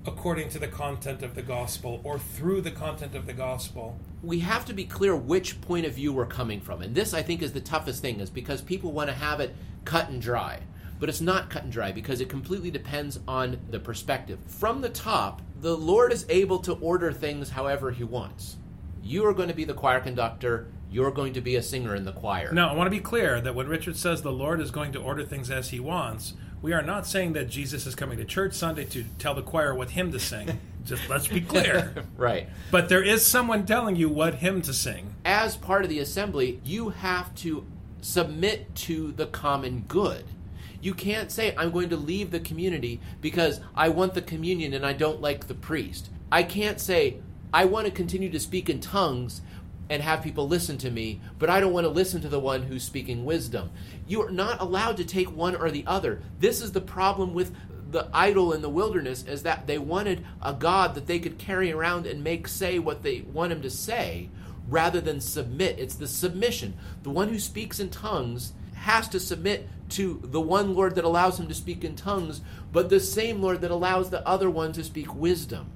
according 0.05 0.49
to 0.49 0.59
the 0.59 0.67
content 0.67 1.23
of 1.23 1.35
the 1.35 1.41
gospel 1.41 2.01
or 2.03 2.19
through 2.19 2.61
the 2.61 2.71
content 2.71 3.15
of 3.15 3.25
the 3.25 3.33
gospel. 3.33 3.97
We 4.21 4.39
have 4.39 4.65
to 4.65 4.73
be 4.73 4.85
clear 4.85 5.15
which 5.15 5.61
point 5.61 5.85
of 5.85 5.93
view 5.93 6.11
we're 6.11 6.25
coming 6.25 6.59
from. 6.59 6.81
And 6.81 6.93
this, 6.93 7.13
I 7.13 7.21
think, 7.21 7.41
is 7.41 7.53
the 7.53 7.61
toughest 7.61 8.01
thing, 8.01 8.19
is 8.19 8.29
because 8.29 8.61
people 8.61 8.91
want 8.91 9.09
to 9.09 9.15
have 9.15 9.39
it 9.39 9.55
cut 9.85 10.09
and 10.09 10.21
dry. 10.21 10.59
But 10.99 11.07
it's 11.07 11.21
not 11.21 11.49
cut 11.49 11.63
and 11.63 11.71
dry 11.71 11.93
because 11.93 12.19
it 12.19 12.27
completely 12.27 12.71
depends 12.71 13.19
on 13.27 13.59
the 13.69 13.79
perspective. 13.79 14.39
From 14.47 14.81
the 14.81 14.89
top, 14.89 15.41
the 15.61 15.77
Lord 15.77 16.11
is 16.11 16.25
able 16.27 16.59
to 16.59 16.73
order 16.73 17.13
things 17.13 17.51
however 17.51 17.91
He 17.91 18.03
wants. 18.03 18.57
You 19.01 19.25
are 19.25 19.33
going 19.33 19.47
to 19.47 19.55
be 19.55 19.63
the 19.63 19.73
choir 19.73 20.01
conductor. 20.01 20.67
You're 20.91 21.11
going 21.11 21.33
to 21.33 21.41
be 21.41 21.55
a 21.55 21.61
singer 21.61 21.95
in 21.95 22.05
the 22.05 22.11
choir. 22.11 22.51
Now, 22.51 22.69
I 22.69 22.73
want 22.73 22.87
to 22.87 22.91
be 22.91 22.99
clear 22.99 23.39
that 23.41 23.53
when 23.53 23.67
Richard 23.67 23.95
says 23.95 24.21
the 24.21 24.31
Lord 24.31 24.59
is 24.59 24.71
going 24.71 24.91
to 24.93 24.99
order 24.99 25.23
things 25.23 25.51
as 25.51 25.69
He 25.69 25.79
wants, 25.79 26.33
we 26.61 26.73
are 26.73 26.81
not 26.81 27.05
saying 27.05 27.33
that 27.33 27.49
Jesus 27.49 27.85
is 27.85 27.95
coming 27.95 28.17
to 28.17 28.25
church 28.25 28.53
Sunday 28.53 28.85
to 28.85 29.05
tell 29.17 29.33
the 29.33 29.41
choir 29.41 29.73
what 29.73 29.91
hymn 29.91 30.11
to 30.11 30.19
sing. 30.19 30.59
Just 30.85 31.07
let's 31.07 31.27
be 31.27 31.41
clear. 31.41 31.93
right. 32.17 32.49
But 32.71 32.89
there 32.89 33.03
is 33.03 33.25
someone 33.25 33.65
telling 33.65 33.95
you 33.95 34.09
what 34.09 34.35
hymn 34.35 34.61
to 34.63 34.73
sing. 34.73 35.13
As 35.23 35.55
part 35.55 35.83
of 35.83 35.89
the 35.89 35.99
assembly, 35.99 36.59
you 36.63 36.89
have 36.89 37.33
to 37.35 37.65
submit 38.01 38.73
to 38.73 39.11
the 39.11 39.27
common 39.27 39.85
good. 39.87 40.25
You 40.81 40.93
can't 40.93 41.31
say, 41.31 41.53
I'm 41.57 41.71
going 41.71 41.89
to 41.89 41.97
leave 41.97 42.31
the 42.31 42.39
community 42.39 42.99
because 43.21 43.59
I 43.75 43.89
want 43.89 44.13
the 44.13 44.21
communion 44.21 44.73
and 44.73 44.85
I 44.85 44.93
don't 44.93 45.21
like 45.21 45.47
the 45.47 45.53
priest. 45.53 46.09
I 46.31 46.43
can't 46.43 46.79
say, 46.79 47.19
I 47.53 47.65
want 47.65 47.85
to 47.85 47.91
continue 47.91 48.29
to 48.29 48.39
speak 48.39 48.69
in 48.69 48.79
tongues 48.79 49.41
and 49.89 50.03
have 50.03 50.23
people 50.23 50.47
listen 50.47 50.77
to 50.77 50.91
me, 50.91 51.19
but 51.39 51.49
I 51.49 51.59
don't 51.59 51.73
want 51.73 51.85
to 51.85 51.89
listen 51.89 52.21
to 52.21 52.29
the 52.29 52.39
one 52.39 52.63
who's 52.63 52.83
speaking 52.83 53.25
wisdom. 53.25 53.71
You 54.07 54.21
are 54.21 54.31
not 54.31 54.61
allowed 54.61 54.97
to 54.97 55.05
take 55.05 55.35
one 55.35 55.55
or 55.55 55.71
the 55.71 55.83
other. 55.87 56.21
This 56.39 56.61
is 56.61 56.71
the 56.71 56.81
problem 56.81 57.33
with 57.33 57.55
the 57.91 58.07
idol 58.13 58.53
in 58.53 58.61
the 58.61 58.69
wilderness 58.69 59.23
is 59.23 59.43
that 59.43 59.65
they 59.65 59.79
wanted 59.79 60.23
a 60.43 60.53
god 60.53 60.93
that 60.93 61.07
they 61.07 61.19
could 61.19 61.39
carry 61.39 61.71
around 61.71 62.05
and 62.05 62.23
make 62.23 62.47
say 62.47 62.77
what 62.77 63.01
they 63.01 63.21
want 63.21 63.51
him 63.51 63.63
to 63.63 63.69
say 63.69 64.29
rather 64.67 65.01
than 65.01 65.19
submit. 65.19 65.79
It's 65.79 65.95
the 65.95 66.07
submission. 66.07 66.75
The 67.01 67.09
one 67.09 67.29
who 67.29 67.39
speaks 67.39 67.79
in 67.79 67.89
tongues 67.89 68.53
has 68.75 69.07
to 69.09 69.19
submit 69.19 69.67
to 69.89 70.19
the 70.23 70.39
one 70.39 70.75
Lord 70.75 70.95
that 70.95 71.03
allows 71.03 71.39
him 71.39 71.47
to 71.47 71.53
speak 71.55 71.83
in 71.83 71.95
tongues, 71.95 72.41
but 72.71 72.89
the 72.89 72.99
same 72.99 73.41
Lord 73.41 73.61
that 73.61 73.71
allows 73.71 74.09
the 74.09 74.25
other 74.27 74.49
one 74.49 74.71
to 74.73 74.83
speak 74.83 75.13
wisdom. 75.15 75.71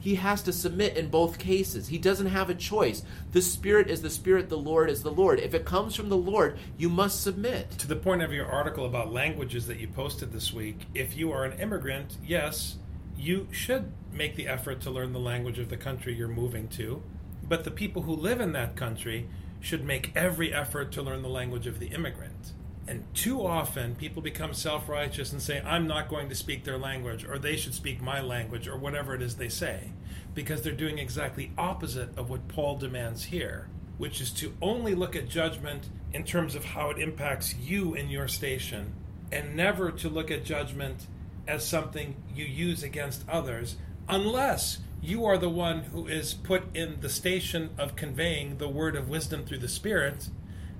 He 0.00 0.14
has 0.16 0.42
to 0.42 0.52
submit 0.52 0.96
in 0.96 1.08
both 1.08 1.38
cases. 1.38 1.88
He 1.88 1.98
doesn't 1.98 2.28
have 2.28 2.48
a 2.48 2.54
choice. 2.54 3.02
The 3.32 3.42
Spirit 3.42 3.88
is 3.88 4.02
the 4.02 4.10
Spirit, 4.10 4.48
the 4.48 4.56
Lord 4.56 4.90
is 4.90 5.02
the 5.02 5.10
Lord. 5.10 5.40
If 5.40 5.54
it 5.54 5.64
comes 5.64 5.96
from 5.96 6.08
the 6.08 6.16
Lord, 6.16 6.58
you 6.76 6.88
must 6.88 7.22
submit. 7.22 7.70
To 7.78 7.88
the 7.88 7.96
point 7.96 8.22
of 8.22 8.32
your 8.32 8.46
article 8.46 8.86
about 8.86 9.12
languages 9.12 9.66
that 9.66 9.80
you 9.80 9.88
posted 9.88 10.32
this 10.32 10.52
week, 10.52 10.86
if 10.94 11.16
you 11.16 11.32
are 11.32 11.44
an 11.44 11.58
immigrant, 11.60 12.16
yes, 12.24 12.76
you 13.16 13.48
should 13.50 13.92
make 14.12 14.36
the 14.36 14.46
effort 14.46 14.80
to 14.82 14.90
learn 14.90 15.12
the 15.12 15.18
language 15.18 15.58
of 15.58 15.68
the 15.68 15.76
country 15.76 16.14
you're 16.14 16.28
moving 16.28 16.68
to. 16.68 17.02
But 17.42 17.64
the 17.64 17.70
people 17.70 18.02
who 18.02 18.14
live 18.14 18.40
in 18.40 18.52
that 18.52 18.76
country 18.76 19.28
should 19.60 19.84
make 19.84 20.12
every 20.14 20.54
effort 20.54 20.92
to 20.92 21.02
learn 21.02 21.22
the 21.22 21.28
language 21.28 21.66
of 21.66 21.80
the 21.80 21.88
immigrant. 21.88 22.52
And 22.88 23.04
too 23.14 23.46
often, 23.46 23.96
people 23.96 24.22
become 24.22 24.54
self 24.54 24.88
righteous 24.88 25.30
and 25.30 25.42
say, 25.42 25.60
I'm 25.60 25.86
not 25.86 26.08
going 26.08 26.30
to 26.30 26.34
speak 26.34 26.64
their 26.64 26.78
language, 26.78 27.22
or 27.22 27.38
they 27.38 27.54
should 27.54 27.74
speak 27.74 28.00
my 28.00 28.22
language, 28.22 28.66
or 28.66 28.78
whatever 28.78 29.14
it 29.14 29.20
is 29.20 29.36
they 29.36 29.50
say, 29.50 29.92
because 30.34 30.62
they're 30.62 30.72
doing 30.72 30.98
exactly 30.98 31.52
opposite 31.58 32.16
of 32.16 32.30
what 32.30 32.48
Paul 32.48 32.78
demands 32.78 33.24
here, 33.24 33.68
which 33.98 34.22
is 34.22 34.30
to 34.32 34.56
only 34.62 34.94
look 34.94 35.14
at 35.14 35.28
judgment 35.28 35.90
in 36.14 36.24
terms 36.24 36.54
of 36.54 36.64
how 36.64 36.88
it 36.88 36.98
impacts 36.98 37.54
you 37.56 37.92
in 37.92 38.08
your 38.08 38.26
station, 38.26 38.94
and 39.30 39.54
never 39.54 39.90
to 39.90 40.08
look 40.08 40.30
at 40.30 40.46
judgment 40.46 41.08
as 41.46 41.66
something 41.66 42.16
you 42.34 42.46
use 42.46 42.82
against 42.82 43.28
others 43.28 43.76
unless 44.08 44.78
you 45.02 45.26
are 45.26 45.38
the 45.38 45.50
one 45.50 45.80
who 45.80 46.06
is 46.06 46.32
put 46.32 46.74
in 46.74 47.00
the 47.00 47.08
station 47.08 47.70
of 47.78 47.96
conveying 47.96 48.56
the 48.56 48.68
word 48.68 48.96
of 48.96 49.08
wisdom 49.08 49.44
through 49.44 49.58
the 49.58 49.68
Spirit, 49.68 50.28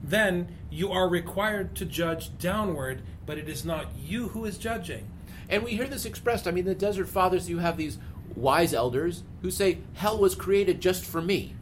then 0.03 0.49
you 0.71 0.91
are 0.91 1.09
required 1.09 1.75
to 1.77 1.85
judge 1.85 2.37
downward, 2.39 3.03
but 3.27 3.39
it 3.39 3.49
is 3.49 3.65
not 3.65 3.89
you 3.99 4.29
who 4.29 4.45
is 4.45 4.59
judging. 4.59 5.09
And 5.49 5.63
we 5.63 5.73
hear 5.73 5.87
this 5.87 6.05
expressed. 6.05 6.47
I 6.47 6.51
mean, 6.51 6.65
the 6.65 6.75
Desert 6.75 7.09
Fathers, 7.09 7.49
you 7.49 7.59
have 7.59 7.77
these 7.77 7.99
wise 8.37 8.75
elders 8.75 9.25
who 9.43 9.51
say, 9.51 9.79
Hell 9.95 10.19
was 10.19 10.35
created 10.35 10.81
just 10.81 11.05
for 11.05 11.23
me. 11.23 11.55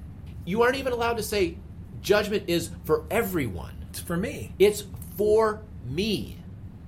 You 0.44 0.62
aren't 0.62 0.76
even 0.76 0.92
allowed 0.92 1.16
to 1.16 1.22
say, 1.22 1.58
Judgment 2.00 2.44
is 2.46 2.70
for 2.84 3.04
everyone. 3.10 3.84
It's 3.90 4.00
for 4.00 4.16
me. 4.16 4.52
It's 4.58 4.84
for 5.16 5.62
me. 5.84 6.38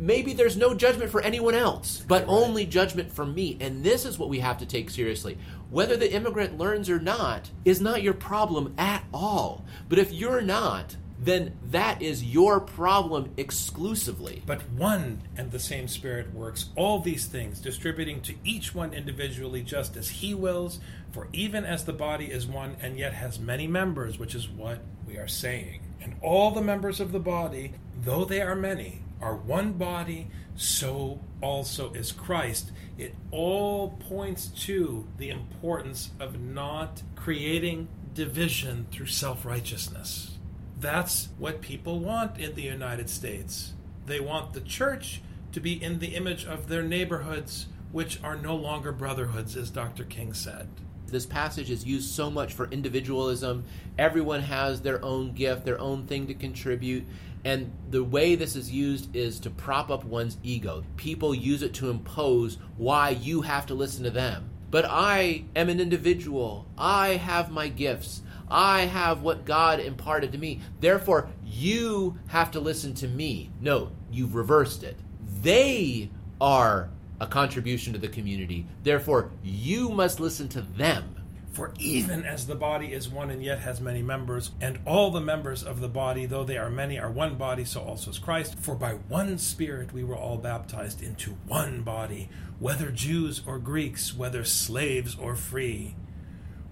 Maybe 0.01 0.33
there's 0.33 0.57
no 0.57 0.75
judgment 0.75 1.11
for 1.11 1.21
anyone 1.21 1.57
else, 1.57 2.05
but 2.07 2.25
only 2.29 2.65
judgment 2.67 3.13
for 3.13 3.27
me. 3.27 3.57
And 3.61 3.83
this 3.83 4.05
is 4.05 4.17
what 4.17 4.29
we 4.29 4.39
have 4.39 4.59
to 4.59 4.67
take 4.67 4.91
seriously. 4.91 5.39
Whether 5.71 5.97
the 5.97 6.13
immigrant 6.13 6.57
learns 6.57 6.89
or 6.89 7.01
not 7.01 7.51
is 7.65 7.81
not 7.81 8.03
your 8.03 8.15
problem 8.15 8.75
at 8.79 9.03
all. 9.13 9.65
But 9.89 9.99
if 9.99 10.13
you're 10.13 10.41
not, 10.41 10.97
then 11.21 11.57
that 11.71 12.01
is 12.01 12.23
your 12.25 12.61
problem 12.61 13.33
exclusively. 13.37 14.43
But 14.47 14.63
one 14.71 15.23
and 15.37 15.51
the 15.51 15.59
same 15.59 15.89
Spirit 15.89 16.33
works 16.33 16.67
all 16.77 17.01
these 17.01 17.27
things, 17.27 17.61
distributing 17.61 18.21
to 18.23 18.35
each 18.45 18.75
one 18.75 18.95
individually 18.95 19.63
just 19.63 19.97
as 19.97 20.09
He 20.09 20.33
wills. 20.35 20.79
For 21.11 21.29
even 21.33 21.65
as 21.65 21.85
the 21.85 21.93
body 21.93 22.27
is 22.27 22.47
one 22.47 22.77
and 22.81 22.99
yet 22.99 23.15
has 23.15 23.41
many 23.41 23.67
members, 23.67 24.19
which 24.19 24.35
is 24.35 24.49
what 24.49 24.81
we 25.07 25.17
are 25.17 25.29
saying, 25.29 25.81
and 26.03 26.15
all 26.23 26.53
the 26.53 26.61
members 26.61 27.01
of 27.01 27.13
the 27.13 27.19
body, 27.19 27.73
though 28.01 28.25
they 28.25 28.41
are 28.41 28.55
many, 28.55 29.03
are 29.21 29.35
one 29.35 29.73
body, 29.73 30.29
so 30.55 31.21
also 31.41 31.93
is 31.93 32.13
Christ. 32.13 32.71
It 32.97 33.15
all 33.31 33.91
points 34.09 34.49
to 34.67 35.07
the 35.17 35.31
importance 35.31 36.11
of 36.21 36.41
not 36.41 37.03
creating 37.17 37.89
division 38.15 38.87
through 38.93 39.07
self 39.07 39.45
righteousness. 39.45 40.38
That's 40.81 41.29
what 41.39 41.61
people 41.61 41.99
want 41.99 42.39
in 42.39 42.55
the 42.55 42.63
United 42.63 43.11
States. 43.11 43.73
They 44.07 44.21
want 44.21 44.53
the 44.53 44.61
church 44.61 45.23
to 45.53 45.61
be 45.61 45.83
in 45.83 45.99
the 45.99 46.15
image 46.15 46.45
of 46.45 46.69
their 46.69 46.83
neighborhoods, 46.83 47.67
which 47.91 48.23
are 48.23 48.37
no 48.37 48.55
longer 48.55 48.93
brotherhoods, 48.93 49.57
as 49.57 49.71
Dr. 49.71 50.05
King 50.05 50.33
said. 50.33 50.69
This 51.07 51.27
passage 51.27 51.71
is 51.71 51.85
used 51.85 52.11
so 52.11 52.31
much 52.31 52.53
for 52.53 52.71
individualism. 52.71 53.65
Everyone 53.99 54.43
has 54.43 54.83
their 54.83 55.03
own 55.05 55.33
gift, 55.33 55.65
their 55.65 55.81
own 55.81 56.07
thing 56.07 56.27
to 56.27 56.35
contribute. 56.35 57.05
And 57.45 57.73
the 57.91 58.05
way 58.05 58.35
this 58.35 58.55
is 58.55 58.71
used 58.71 59.17
is 59.17 59.41
to 59.41 59.51
prop 59.51 59.91
up 59.91 60.05
one's 60.05 60.37
ego. 60.43 60.85
People 60.97 61.35
use 61.35 61.63
it 61.63 61.75
to 61.75 61.91
impose 61.91 62.59
why 62.77 63.11
you 63.11 63.43
have 63.43 63.67
to 63.67 63.75
listen 63.75 64.05
to 64.05 64.11
them. 64.11 64.51
But 64.71 64.85
I 64.85 65.45
am 65.57 65.71
an 65.71 65.81
individual. 65.81 66.67
I 66.77 67.11
have 67.11 67.51
my 67.51 67.69
gifts. 67.69 68.21
I 68.51 68.83
have 68.83 69.23
what 69.23 69.45
God 69.45 69.81
imparted 69.81 70.33
to 70.33 70.39
me. 70.39 70.61
Therefore, 70.81 71.29
you 71.45 72.19
have 72.29 72.51
to 72.53 72.61
listen 72.61 72.95
to 72.95 73.09
me. 73.09 73.51
No, 73.61 73.91
you've 74.11 74.35
reversed 74.35 74.83
it. 74.83 74.97
They 75.43 76.11
are 76.41 76.91
a 77.21 77.27
contribution 77.27 77.93
to 77.93 77.99
the 77.99 78.09
community. 78.09 78.67
Therefore, 78.83 79.31
you 79.43 79.89
must 79.89 80.21
listen 80.21 80.49
to 80.51 80.61
them. 80.61 81.15
For 81.51 81.73
even 81.81 82.25
as 82.25 82.47
the 82.47 82.55
body 82.55 82.93
is 82.93 83.09
one 83.09 83.31
and 83.31 83.43
yet 83.43 83.59
has 83.59 83.81
many 83.81 84.01
members, 84.01 84.53
and 84.61 84.79
all 84.85 85.11
the 85.11 85.21
members 85.21 85.65
of 85.65 85.81
the 85.81 85.89
body, 85.89 86.25
though 86.25 86.45
they 86.45 86.57
are 86.57 86.71
many, 86.71 87.01
are 87.01 87.11
one 87.11 87.35
body, 87.35 87.65
so 87.65 87.81
also 87.81 88.11
is 88.11 88.19
Christ. 88.19 88.57
For 88.61 88.77
by 88.77 88.93
one 88.93 89.39
Spirit 89.39 89.93
we 89.93 90.05
were 90.05 90.15
all 90.15 90.37
baptized 90.37 91.03
into 91.03 91.33
one 91.49 91.83
body, 91.83 92.29
whether 92.61 92.93
Jews 92.93 93.43
or 93.45 93.59
Greeks, 93.59 94.15
whether 94.15 94.45
slaves 94.45 95.17
or 95.21 95.35
free, 95.35 95.97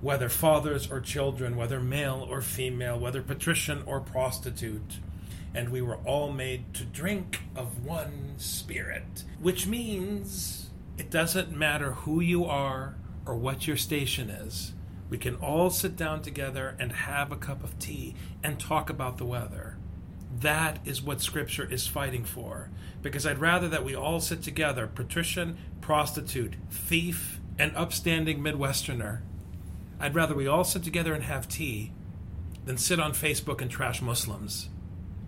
whether 0.01 0.29
fathers 0.29 0.91
or 0.91 1.01
children, 1.01 1.57
whether 1.57 1.81
male 1.81 2.27
or 2.29 2.41
female, 2.41 2.99
whether 2.99 3.23
patrician 3.23 3.83
or 3.87 4.01
prostitute. 4.01 4.99
And 5.55 5.71
we 5.71 5.81
were 5.81 5.97
all 6.05 6.33
made 6.33 6.75
to 6.75 6.85
drink 6.85 7.41
of 7.55 7.85
one 7.85 8.35
Spirit, 8.37 9.25
which 9.41 9.67
means 9.67 10.71
it 10.99 11.11
doesn't 11.11 11.51
matter 11.51 11.93
who 11.93 12.21
you 12.21 12.45
are 12.45 12.97
or 13.25 13.37
what 13.37 13.67
your 13.67 13.77
station 13.77 14.29
is. 14.29 14.75
We 15.09 15.19
can 15.19 15.37
all 15.37 15.71
sit 15.71 15.97
down 15.97 16.23
together 16.23 16.77
and 16.79 16.93
have 16.93 17.31
a 17.33 17.37
cup 17.37 17.63
of 17.63 17.79
tea 17.79 18.15
and 18.43 18.59
talk 18.59 18.91
about 18.91 19.19
the 19.19 19.25
weather. 19.25 19.79
That 20.41 20.81
is 20.85 21.01
what 21.01 21.23
Scripture 21.23 21.71
is 21.71 21.87
fighting 21.87 22.25
for. 22.25 22.71
Because 23.03 23.25
I'd 23.25 23.39
rather 23.39 23.69
that 23.69 23.85
we 23.85 23.95
all 23.95 24.21
sit 24.21 24.43
together, 24.43 24.87
patrician, 24.87 25.57
prostitute, 25.81 26.57
thief, 26.71 27.41
and 27.59 27.75
upstanding 27.77 28.41
Midwesterner. 28.41 29.21
I'd 29.99 30.15
rather 30.15 30.35
we 30.35 30.47
all 30.47 30.65
sit 30.65 30.83
together 30.83 31.15
and 31.15 31.25
have 31.25 31.49
tea 31.49 31.93
than 32.65 32.77
sit 32.77 33.01
on 33.01 33.13
Facebook 33.13 33.61
and 33.61 33.71
trash 33.71 34.03
Muslims. 34.03 34.69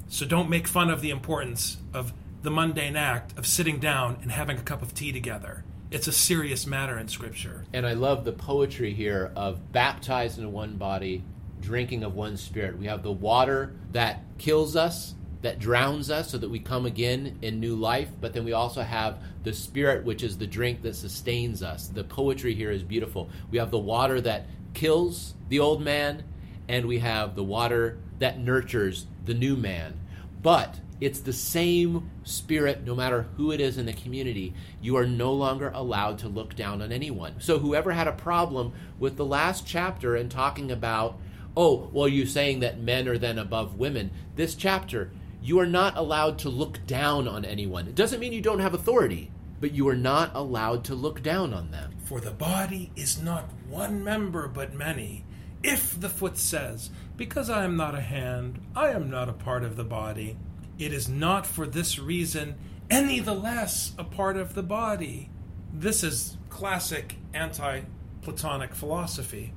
So 0.08 0.26
don't 0.26 0.50
make 0.50 0.66
fun 0.66 0.90
of 0.90 1.00
the 1.00 1.10
importance 1.10 1.78
of 1.94 2.12
the 2.42 2.50
mundane 2.50 2.96
act 2.96 3.36
of 3.38 3.46
sitting 3.46 3.78
down 3.78 4.18
and 4.22 4.32
having 4.32 4.58
a 4.58 4.62
cup 4.62 4.82
of 4.82 4.94
tea 4.94 5.12
together. 5.12 5.64
It's 5.90 6.06
a 6.06 6.12
serious 6.12 6.66
matter 6.66 6.98
in 6.98 7.08
Scripture. 7.08 7.64
And 7.72 7.86
I 7.86 7.94
love 7.94 8.24
the 8.24 8.32
poetry 8.32 8.92
here 8.92 9.32
of 9.34 9.72
baptized 9.72 10.38
into 10.38 10.50
one 10.50 10.76
body, 10.76 11.24
drinking 11.60 12.04
of 12.04 12.14
one 12.14 12.36
spirit. 12.36 12.78
We 12.78 12.86
have 12.86 13.02
the 13.02 13.12
water 13.12 13.74
that 13.92 14.22
kills 14.36 14.76
us, 14.76 15.14
that 15.40 15.58
drowns 15.58 16.10
us, 16.10 16.30
so 16.30 16.38
that 16.38 16.50
we 16.50 16.58
come 16.58 16.84
again 16.84 17.38
in 17.42 17.58
new 17.58 17.74
life. 17.74 18.10
But 18.20 18.34
then 18.34 18.44
we 18.44 18.52
also 18.52 18.82
have 18.82 19.22
the 19.44 19.52
spirit, 19.52 20.04
which 20.04 20.22
is 20.22 20.36
the 20.36 20.46
drink 20.46 20.82
that 20.82 20.94
sustains 20.94 21.62
us. 21.62 21.88
The 21.88 22.04
poetry 22.04 22.54
here 22.54 22.70
is 22.70 22.82
beautiful. 22.82 23.30
We 23.50 23.58
have 23.58 23.70
the 23.70 23.78
water 23.78 24.20
that 24.20 24.46
kills 24.74 25.34
the 25.48 25.60
old 25.60 25.82
man, 25.82 26.24
and 26.68 26.86
we 26.86 26.98
have 26.98 27.34
the 27.34 27.44
water 27.44 27.98
that 28.18 28.38
nurtures 28.38 29.06
the 29.24 29.34
new 29.34 29.56
man. 29.56 29.98
But 30.42 30.80
it's 31.00 31.20
the 31.20 31.32
same 31.32 32.10
spirit 32.24 32.84
no 32.84 32.94
matter 32.94 33.28
who 33.36 33.52
it 33.52 33.60
is 33.60 33.78
in 33.78 33.86
the 33.86 33.92
community. 33.92 34.54
You 34.80 34.96
are 34.96 35.06
no 35.06 35.32
longer 35.32 35.70
allowed 35.72 36.18
to 36.20 36.28
look 36.28 36.56
down 36.56 36.82
on 36.82 36.90
anyone. 36.90 37.36
So, 37.38 37.58
whoever 37.58 37.92
had 37.92 38.08
a 38.08 38.12
problem 38.12 38.72
with 38.98 39.16
the 39.16 39.24
last 39.24 39.66
chapter 39.66 40.16
and 40.16 40.30
talking 40.30 40.72
about, 40.72 41.18
oh, 41.56 41.88
well, 41.92 42.08
you're 42.08 42.26
saying 42.26 42.60
that 42.60 42.80
men 42.80 43.06
are 43.08 43.18
then 43.18 43.38
above 43.38 43.78
women, 43.78 44.10
this 44.34 44.54
chapter, 44.54 45.12
you 45.40 45.60
are 45.60 45.66
not 45.66 45.96
allowed 45.96 46.38
to 46.40 46.48
look 46.48 46.84
down 46.86 47.28
on 47.28 47.44
anyone. 47.44 47.86
It 47.86 47.94
doesn't 47.94 48.20
mean 48.20 48.32
you 48.32 48.40
don't 48.40 48.58
have 48.58 48.74
authority, 48.74 49.30
but 49.60 49.72
you 49.72 49.88
are 49.88 49.96
not 49.96 50.34
allowed 50.34 50.84
to 50.84 50.94
look 50.94 51.22
down 51.22 51.52
on 51.52 51.70
them. 51.70 51.94
For 52.04 52.20
the 52.20 52.30
body 52.30 52.92
is 52.96 53.20
not 53.20 53.50
one 53.68 54.02
member, 54.02 54.48
but 54.48 54.74
many. 54.74 55.24
If 55.62 56.00
the 56.00 56.08
foot 56.08 56.38
says, 56.38 56.90
Because 57.16 57.50
I 57.50 57.64
am 57.64 57.76
not 57.76 57.94
a 57.94 58.00
hand, 58.00 58.60
I 58.76 58.90
am 58.90 59.10
not 59.10 59.28
a 59.28 59.32
part 59.32 59.64
of 59.64 59.76
the 59.76 59.84
body, 59.84 60.36
it 60.78 60.92
is 60.92 61.08
not 61.08 61.46
for 61.46 61.66
this 61.66 61.98
reason 61.98 62.54
any 62.90 63.20
the 63.20 63.34
less 63.34 63.92
a 63.98 64.04
part 64.04 64.36
of 64.36 64.54
the 64.54 64.62
body. 64.62 65.28
This 65.72 66.02
is 66.02 66.38
classic 66.48 67.16
anti 67.34 67.82
Platonic 68.22 68.74
philosophy. 68.74 69.52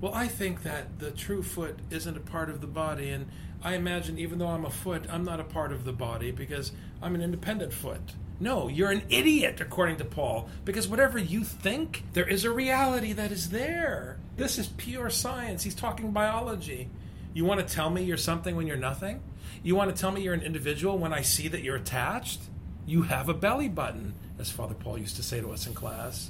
Well, 0.00 0.14
I 0.14 0.28
think 0.28 0.62
that 0.62 0.98
the 0.98 1.10
true 1.10 1.42
foot 1.42 1.78
isn't 1.90 2.16
a 2.16 2.20
part 2.20 2.50
of 2.50 2.60
the 2.60 2.66
body, 2.66 3.10
and 3.10 3.26
I 3.62 3.74
imagine 3.74 4.18
even 4.18 4.38
though 4.38 4.48
I'm 4.48 4.64
a 4.64 4.70
foot, 4.70 5.06
I'm 5.10 5.24
not 5.24 5.40
a 5.40 5.44
part 5.44 5.72
of 5.72 5.84
the 5.84 5.92
body 5.92 6.30
because 6.30 6.72
I'm 7.00 7.14
an 7.14 7.22
independent 7.22 7.72
foot. 7.72 8.14
No, 8.44 8.68
you're 8.68 8.90
an 8.90 9.04
idiot, 9.08 9.62
according 9.62 9.96
to 9.96 10.04
Paul, 10.04 10.50
because 10.66 10.86
whatever 10.86 11.18
you 11.18 11.44
think, 11.44 12.04
there 12.12 12.28
is 12.28 12.44
a 12.44 12.50
reality 12.50 13.14
that 13.14 13.32
is 13.32 13.48
there. 13.48 14.18
This 14.36 14.58
is 14.58 14.66
pure 14.66 15.08
science. 15.08 15.62
He's 15.62 15.74
talking 15.74 16.10
biology. 16.10 16.90
You 17.32 17.46
want 17.46 17.66
to 17.66 17.74
tell 17.74 17.88
me 17.88 18.04
you're 18.04 18.18
something 18.18 18.54
when 18.54 18.66
you're 18.66 18.76
nothing? 18.76 19.22
You 19.62 19.76
want 19.76 19.96
to 19.96 19.98
tell 19.98 20.10
me 20.10 20.20
you're 20.20 20.34
an 20.34 20.42
individual 20.42 20.98
when 20.98 21.14
I 21.14 21.22
see 21.22 21.48
that 21.48 21.62
you're 21.62 21.76
attached? 21.76 22.42
You 22.84 23.04
have 23.04 23.30
a 23.30 23.34
belly 23.34 23.70
button, 23.70 24.12
as 24.38 24.50
Father 24.50 24.74
Paul 24.74 24.98
used 24.98 25.16
to 25.16 25.22
say 25.22 25.40
to 25.40 25.50
us 25.50 25.66
in 25.66 25.72
class. 25.72 26.28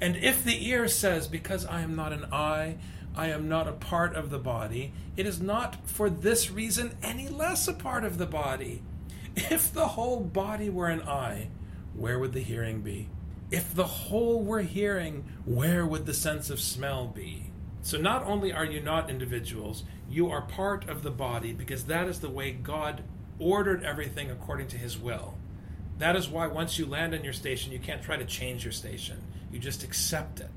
And 0.00 0.14
if 0.14 0.44
the 0.44 0.68
ear 0.68 0.86
says, 0.86 1.26
Because 1.26 1.66
I 1.66 1.80
am 1.80 1.96
not 1.96 2.12
an 2.12 2.26
eye, 2.32 2.76
I 3.16 3.30
am 3.30 3.48
not 3.48 3.66
a 3.66 3.72
part 3.72 4.14
of 4.14 4.30
the 4.30 4.38
body, 4.38 4.92
it 5.16 5.26
is 5.26 5.40
not 5.40 5.84
for 5.88 6.08
this 6.08 6.48
reason 6.48 6.96
any 7.02 7.28
less 7.28 7.66
a 7.66 7.72
part 7.72 8.04
of 8.04 8.18
the 8.18 8.26
body. 8.26 8.82
If 9.36 9.72
the 9.72 9.88
whole 9.88 10.20
body 10.20 10.70
were 10.70 10.88
an 10.88 11.02
eye, 11.02 11.48
where 11.94 12.18
would 12.18 12.32
the 12.32 12.40
hearing 12.40 12.80
be? 12.82 13.08
If 13.50 13.74
the 13.74 13.86
whole 13.86 14.42
were 14.42 14.62
hearing, 14.62 15.24
where 15.44 15.84
would 15.86 16.06
the 16.06 16.14
sense 16.14 16.50
of 16.50 16.60
smell 16.60 17.06
be? 17.06 17.50
So 17.82 17.98
not 17.98 18.24
only 18.24 18.52
are 18.52 18.64
you 18.64 18.80
not 18.80 19.10
individuals, 19.10 19.84
you 20.08 20.30
are 20.30 20.42
part 20.42 20.88
of 20.88 21.02
the 21.02 21.10
body 21.10 21.52
because 21.52 21.84
that 21.84 22.08
is 22.08 22.20
the 22.20 22.28
way 22.28 22.52
God 22.52 23.02
ordered 23.38 23.84
everything 23.84 24.30
according 24.30 24.68
to 24.68 24.76
his 24.76 24.98
will. 24.98 25.34
That 25.98 26.16
is 26.16 26.28
why 26.28 26.46
once 26.46 26.78
you 26.78 26.86
land 26.86 27.14
in 27.14 27.24
your 27.24 27.32
station, 27.32 27.72
you 27.72 27.78
can't 27.78 28.02
try 28.02 28.16
to 28.16 28.24
change 28.24 28.64
your 28.64 28.72
station. 28.72 29.22
You 29.50 29.58
just 29.58 29.82
accept 29.82 30.40
it. 30.40 30.50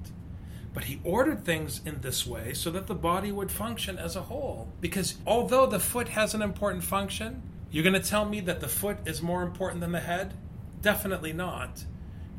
But 0.74 0.86
he 0.86 1.00
ordered 1.04 1.46
things 1.46 1.82
in 1.86 2.02
this 2.02 2.26
way 2.26 2.54
so 2.54 2.72
that 2.72 2.88
the 2.88 2.96
body 2.96 3.32
would 3.32 3.52
function 3.52 3.98
as 3.98 4.16
a 4.16 4.22
whole. 4.22 4.70
Because 4.82 5.16
although 5.26 5.66
the 5.66 5.80
foot 5.80 6.10
has 6.10 6.34
an 6.34 6.42
important 6.42 6.84
function, 6.84 7.44
you're 7.74 7.84
going 7.84 8.00
to 8.02 8.08
tell 8.10 8.24
me 8.24 8.40
that 8.42 8.62
the 8.62 8.68
foot 8.70 8.98
is 9.06 9.22
more 9.22 9.44
important 9.44 9.82
than 9.82 9.92
the 9.92 10.00
head? 10.00 10.34
Definitely 10.82 11.34
not. 11.34 11.84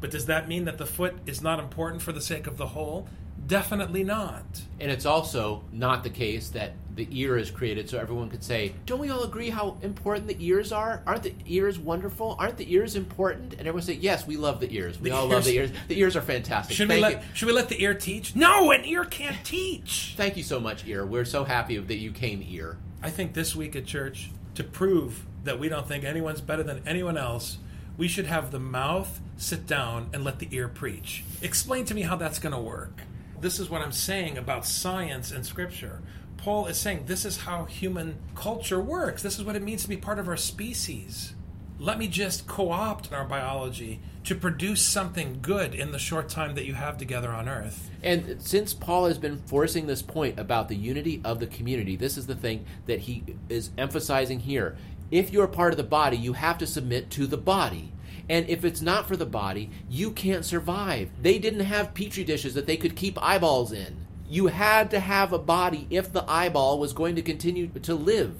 But 0.00 0.10
does 0.10 0.26
that 0.26 0.48
mean 0.48 0.64
that 0.66 0.78
the 0.78 0.86
foot 0.86 1.14
is 1.26 1.42
not 1.42 1.58
important 1.58 2.00
for 2.02 2.12
the 2.12 2.20
sake 2.20 2.46
of 2.46 2.56
the 2.56 2.66
whole? 2.68 3.08
Definitely 3.46 4.04
not. 4.04 4.44
And 4.80 4.90
it's 4.90 5.04
also 5.04 5.64
not 5.72 6.02
the 6.04 6.10
case 6.10 6.50
that 6.50 6.72
the 6.94 7.06
ear 7.10 7.36
is 7.36 7.50
created 7.50 7.90
so 7.90 7.98
everyone 7.98 8.30
could 8.30 8.44
say, 8.44 8.74
Don't 8.86 9.00
we 9.00 9.10
all 9.10 9.24
agree 9.24 9.50
how 9.50 9.76
important 9.82 10.28
the 10.28 10.36
ears 10.46 10.70
are? 10.72 11.02
Aren't 11.06 11.24
the 11.24 11.34
ears 11.46 11.78
wonderful? 11.78 12.36
Aren't 12.38 12.56
the 12.58 12.72
ears 12.72 12.94
important? 12.94 13.52
And 13.54 13.62
everyone 13.62 13.82
say, 13.82 13.94
Yes, 13.94 14.26
we 14.26 14.36
love 14.36 14.60
the 14.60 14.72
ears. 14.72 15.00
We 15.00 15.10
The 15.10 15.16
all 15.16 15.24
ears- 15.24 15.32
love 15.34 15.44
the 15.44 15.56
ears. 15.56 15.70
The 15.88 15.98
ears 15.98 16.16
are 16.16 16.22
fantastic. 16.22 16.76
Should 16.76 16.88
Thank 16.88 17.04
we 17.04 17.10
you. 17.10 17.16
let 17.16 17.24
should 17.36 17.46
we 17.46 17.52
let 17.52 17.68
the 17.68 17.82
ear 17.82 17.94
teach? 17.94 18.36
No, 18.36 18.70
an 18.70 18.84
ear 18.84 19.04
can't 19.04 19.44
teach. 19.44 20.14
Thank 20.16 20.36
you 20.36 20.42
so 20.44 20.60
much, 20.60 20.86
ear. 20.86 21.04
We're 21.04 21.24
so 21.24 21.44
happy 21.44 21.76
that 21.76 21.96
you 21.96 22.12
came, 22.12 22.42
ear. 22.48 22.76
I 23.02 23.10
think 23.10 23.34
this 23.34 23.56
week 23.56 23.74
at 23.74 23.84
church, 23.84 24.30
to 24.54 24.64
prove 24.64 25.24
that 25.44 25.58
we 25.58 25.68
don't 25.68 25.86
think 25.86 26.04
anyone's 26.04 26.40
better 26.40 26.62
than 26.62 26.82
anyone 26.86 27.16
else, 27.16 27.58
we 27.96 28.08
should 28.08 28.26
have 28.26 28.50
the 28.50 28.58
mouth 28.58 29.20
sit 29.36 29.66
down 29.66 30.08
and 30.12 30.24
let 30.24 30.38
the 30.38 30.48
ear 30.50 30.68
preach. 30.68 31.24
Explain 31.42 31.84
to 31.86 31.94
me 31.94 32.02
how 32.02 32.16
that's 32.16 32.38
going 32.38 32.54
to 32.54 32.60
work. 32.60 33.02
This 33.40 33.58
is 33.58 33.68
what 33.68 33.82
I'm 33.82 33.92
saying 33.92 34.38
about 34.38 34.66
science 34.66 35.30
and 35.30 35.44
scripture. 35.44 36.00
Paul 36.36 36.66
is 36.66 36.76
saying 36.76 37.04
this 37.06 37.24
is 37.24 37.38
how 37.38 37.64
human 37.64 38.16
culture 38.34 38.80
works. 38.80 39.22
This 39.22 39.38
is 39.38 39.44
what 39.44 39.56
it 39.56 39.62
means 39.62 39.82
to 39.82 39.88
be 39.88 39.96
part 39.96 40.18
of 40.18 40.28
our 40.28 40.36
species. 40.36 41.34
Let 41.78 41.98
me 41.98 42.06
just 42.06 42.46
co 42.46 42.70
opt 42.70 43.12
our 43.12 43.24
biology 43.24 44.00
to 44.24 44.34
produce 44.34 44.80
something 44.80 45.40
good 45.42 45.74
in 45.74 45.90
the 45.90 45.98
short 45.98 46.28
time 46.28 46.54
that 46.54 46.64
you 46.64 46.74
have 46.74 46.96
together 46.96 47.30
on 47.30 47.48
earth. 47.48 47.90
And 48.02 48.40
since 48.40 48.72
Paul 48.72 49.06
has 49.06 49.18
been 49.18 49.38
forcing 49.38 49.86
this 49.86 50.00
point 50.00 50.38
about 50.38 50.68
the 50.68 50.76
unity 50.76 51.20
of 51.24 51.40
the 51.40 51.46
community, 51.48 51.96
this 51.96 52.16
is 52.16 52.26
the 52.26 52.36
thing 52.36 52.64
that 52.86 53.00
he 53.00 53.24
is 53.48 53.70
emphasizing 53.76 54.40
here. 54.40 54.76
If 55.10 55.32
you're 55.32 55.48
part 55.48 55.72
of 55.72 55.76
the 55.76 55.82
body, 55.82 56.16
you 56.16 56.34
have 56.34 56.58
to 56.58 56.66
submit 56.66 57.10
to 57.10 57.26
the 57.26 57.36
body. 57.36 57.92
And 58.28 58.48
if 58.48 58.64
it's 58.64 58.80
not 58.80 59.06
for 59.06 59.16
the 59.16 59.26
body, 59.26 59.70
you 59.90 60.12
can't 60.12 60.44
survive. 60.44 61.10
They 61.20 61.38
didn't 61.38 61.60
have 61.60 61.92
petri 61.92 62.24
dishes 62.24 62.54
that 62.54 62.66
they 62.66 62.76
could 62.76 62.96
keep 62.96 63.20
eyeballs 63.22 63.72
in. 63.72 63.96
You 64.28 64.46
had 64.46 64.90
to 64.92 65.00
have 65.00 65.32
a 65.32 65.38
body 65.38 65.86
if 65.90 66.12
the 66.12 66.24
eyeball 66.30 66.78
was 66.78 66.92
going 66.92 67.16
to 67.16 67.22
continue 67.22 67.66
to 67.66 67.94
live. 67.94 68.36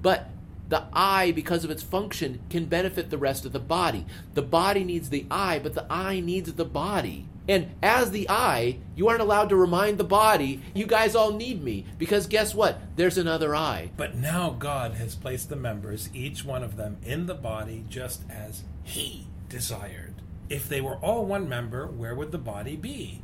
But 0.00 0.30
the 0.68 0.84
eye, 0.92 1.32
because 1.32 1.64
of 1.64 1.70
its 1.70 1.82
function, 1.82 2.40
can 2.50 2.66
benefit 2.66 3.10
the 3.10 3.18
rest 3.18 3.44
of 3.44 3.52
the 3.52 3.60
body. 3.60 4.04
The 4.34 4.42
body 4.42 4.84
needs 4.84 5.10
the 5.10 5.26
eye, 5.30 5.60
but 5.62 5.74
the 5.74 5.86
eye 5.90 6.20
needs 6.20 6.52
the 6.52 6.64
body. 6.64 7.28
And 7.48 7.74
as 7.80 8.10
the 8.10 8.28
eye, 8.28 8.78
you 8.96 9.08
aren't 9.08 9.20
allowed 9.20 9.50
to 9.50 9.56
remind 9.56 9.98
the 9.98 10.04
body, 10.04 10.60
you 10.74 10.84
guys 10.84 11.14
all 11.14 11.32
need 11.32 11.62
me. 11.62 11.86
Because 11.96 12.26
guess 12.26 12.54
what? 12.54 12.80
There's 12.96 13.18
another 13.18 13.54
eye. 13.54 13.90
But 13.96 14.16
now 14.16 14.50
God 14.58 14.94
has 14.94 15.14
placed 15.14 15.48
the 15.48 15.56
members, 15.56 16.08
each 16.12 16.44
one 16.44 16.64
of 16.64 16.76
them, 16.76 16.96
in 17.04 17.26
the 17.26 17.34
body 17.34 17.84
just 17.88 18.22
as 18.28 18.64
He 18.82 19.28
desired. 19.48 20.14
If 20.48 20.68
they 20.68 20.80
were 20.80 20.96
all 20.96 21.24
one 21.24 21.48
member, 21.48 21.86
where 21.86 22.14
would 22.14 22.32
the 22.32 22.38
body 22.38 22.74
be? 22.74 23.22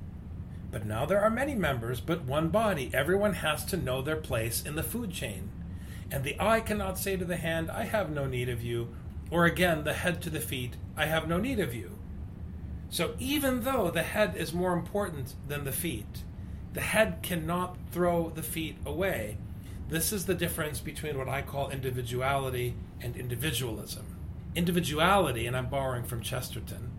But 0.70 0.86
now 0.86 1.04
there 1.04 1.20
are 1.20 1.30
many 1.30 1.54
members, 1.54 2.00
but 2.00 2.24
one 2.24 2.48
body. 2.48 2.90
Everyone 2.94 3.34
has 3.34 3.64
to 3.66 3.76
know 3.76 4.02
their 4.02 4.16
place 4.16 4.62
in 4.64 4.76
the 4.76 4.82
food 4.82 5.12
chain. 5.12 5.50
And 6.12 6.24
the 6.24 6.36
eye 6.38 6.60
cannot 6.60 6.98
say 6.98 7.16
to 7.16 7.24
the 7.24 7.38
hand, 7.38 7.70
I 7.70 7.84
have 7.84 8.10
no 8.10 8.26
need 8.26 8.50
of 8.50 8.62
you, 8.62 8.94
or 9.30 9.46
again 9.46 9.82
the 9.82 9.94
head 9.94 10.20
to 10.22 10.30
the 10.30 10.40
feet, 10.40 10.76
I 10.94 11.06
have 11.06 11.26
no 11.26 11.38
need 11.38 11.58
of 11.58 11.74
you. 11.74 11.98
So 12.90 13.14
even 13.18 13.62
though 13.62 13.90
the 13.90 14.02
head 14.02 14.36
is 14.36 14.52
more 14.52 14.74
important 14.74 15.34
than 15.48 15.64
the 15.64 15.72
feet, 15.72 16.22
the 16.74 16.82
head 16.82 17.20
cannot 17.22 17.78
throw 17.90 18.28
the 18.28 18.42
feet 18.42 18.76
away. 18.84 19.38
This 19.88 20.12
is 20.12 20.26
the 20.26 20.34
difference 20.34 20.80
between 20.80 21.16
what 21.16 21.28
I 21.28 21.40
call 21.40 21.70
individuality 21.70 22.74
and 23.00 23.16
individualism. 23.16 24.04
Individuality, 24.54 25.46
and 25.46 25.56
I'm 25.56 25.70
borrowing 25.70 26.04
from 26.04 26.20
Chesterton, 26.20 26.90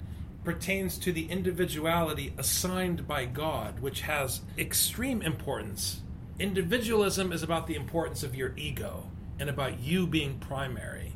pertains 0.43 0.97
to 0.97 1.12
the 1.12 1.30
individuality 1.30 2.34
assigned 2.39 3.08
by 3.08 3.26
God, 3.26 3.80
which 3.80 4.02
has 4.02 4.41
extreme 4.58 5.21
importance. 5.21 6.02
Individualism 6.39 7.32
is 7.32 7.43
about 7.43 7.67
the 7.67 7.76
importance 7.76 8.24
of 8.24 8.36
your 8.36 8.54
ego 8.58 9.08
and 9.39 9.50
about 9.50 9.80
you 9.80 10.08
being 10.08 10.39
primary. 10.39 11.13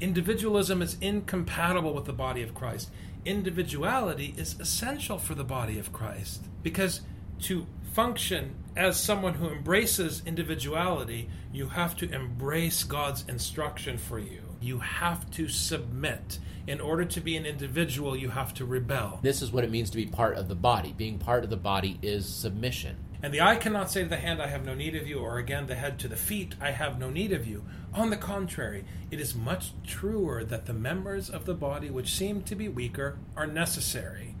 Individualism 0.00 0.80
is 0.80 0.96
incompatible 1.02 1.92
with 1.92 2.06
the 2.06 2.14
body 2.14 2.42
of 2.42 2.54
Christ. 2.54 2.90
Individuality 3.26 4.34
is 4.38 4.58
essential 4.58 5.18
for 5.18 5.34
the 5.34 5.44
body 5.44 5.78
of 5.78 5.92
Christ 5.92 6.46
because 6.62 7.02
to 7.42 7.66
function 7.92 8.54
as 8.74 8.98
someone 8.98 9.34
who 9.34 9.48
embraces 9.48 10.22
individuality, 10.24 11.28
you 11.52 11.68
have 11.68 11.94
to 11.98 12.10
embrace 12.10 12.84
God's 12.84 13.24
instruction 13.28 13.98
for 13.98 14.18
you. 14.18 14.40
You 14.62 14.78
have 14.78 15.30
to 15.32 15.46
submit. 15.46 16.38
In 16.66 16.80
order 16.80 17.04
to 17.04 17.20
be 17.20 17.36
an 17.36 17.44
individual, 17.44 18.16
you 18.16 18.30
have 18.30 18.54
to 18.54 18.64
rebel. 18.64 19.20
This 19.22 19.42
is 19.42 19.52
what 19.52 19.64
it 19.64 19.70
means 19.70 19.90
to 19.90 19.96
be 19.96 20.06
part 20.06 20.38
of 20.38 20.48
the 20.48 20.54
body. 20.54 20.94
Being 20.96 21.18
part 21.18 21.44
of 21.44 21.50
the 21.50 21.58
body 21.58 21.98
is 22.00 22.26
submission. 22.26 22.96
And 23.24 23.32
the 23.32 23.40
eye 23.40 23.56
cannot 23.56 23.90
say 23.90 24.02
to 24.02 24.08
the 24.10 24.18
hand, 24.18 24.42
I 24.42 24.48
have 24.48 24.66
no 24.66 24.74
need 24.74 24.94
of 24.94 25.08
you, 25.08 25.20
or 25.20 25.38
again 25.38 25.66
the 25.66 25.76
head 25.76 25.98
to 26.00 26.08
the 26.08 26.14
feet, 26.14 26.56
I 26.60 26.72
have 26.72 26.98
no 26.98 27.08
need 27.08 27.32
of 27.32 27.46
you. 27.46 27.64
On 27.94 28.10
the 28.10 28.18
contrary, 28.18 28.84
it 29.10 29.18
is 29.18 29.34
much 29.34 29.72
truer 29.82 30.44
that 30.44 30.66
the 30.66 30.74
members 30.74 31.30
of 31.30 31.46
the 31.46 31.54
body 31.54 31.88
which 31.88 32.14
seem 32.14 32.42
to 32.42 32.54
be 32.54 32.68
weaker 32.68 33.16
are 33.34 33.46
necessary. 33.46 34.34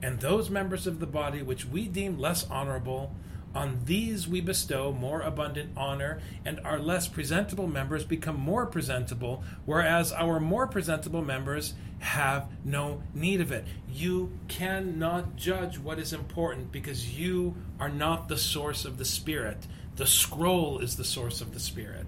And 0.00 0.20
those 0.20 0.48
members 0.48 0.86
of 0.86 1.00
the 1.00 1.06
body 1.06 1.42
which 1.42 1.66
we 1.66 1.86
deem 1.86 2.18
less 2.18 2.48
honorable, 2.48 3.14
on 3.54 3.80
these 3.84 4.26
we 4.26 4.40
bestow 4.40 4.92
more 4.92 5.20
abundant 5.20 5.70
honor, 5.76 6.20
and 6.44 6.60
our 6.60 6.78
less 6.78 7.08
presentable 7.08 7.66
members 7.66 8.04
become 8.04 8.38
more 8.38 8.66
presentable, 8.66 9.44
whereas 9.64 10.12
our 10.12 10.40
more 10.40 10.66
presentable 10.66 11.22
members 11.22 11.74
have 12.00 12.48
no 12.64 13.02
need 13.14 13.40
of 13.40 13.52
it. 13.52 13.64
You 13.88 14.32
cannot 14.48 15.36
judge 15.36 15.78
what 15.78 15.98
is 15.98 16.12
important 16.12 16.72
because 16.72 17.18
you 17.18 17.54
are 17.80 17.88
not 17.88 18.28
the 18.28 18.36
source 18.36 18.84
of 18.84 18.98
the 18.98 19.04
Spirit. 19.04 19.66
The 19.96 20.06
scroll 20.06 20.80
is 20.80 20.96
the 20.96 21.04
source 21.04 21.40
of 21.40 21.54
the 21.54 21.60
Spirit. 21.60 22.06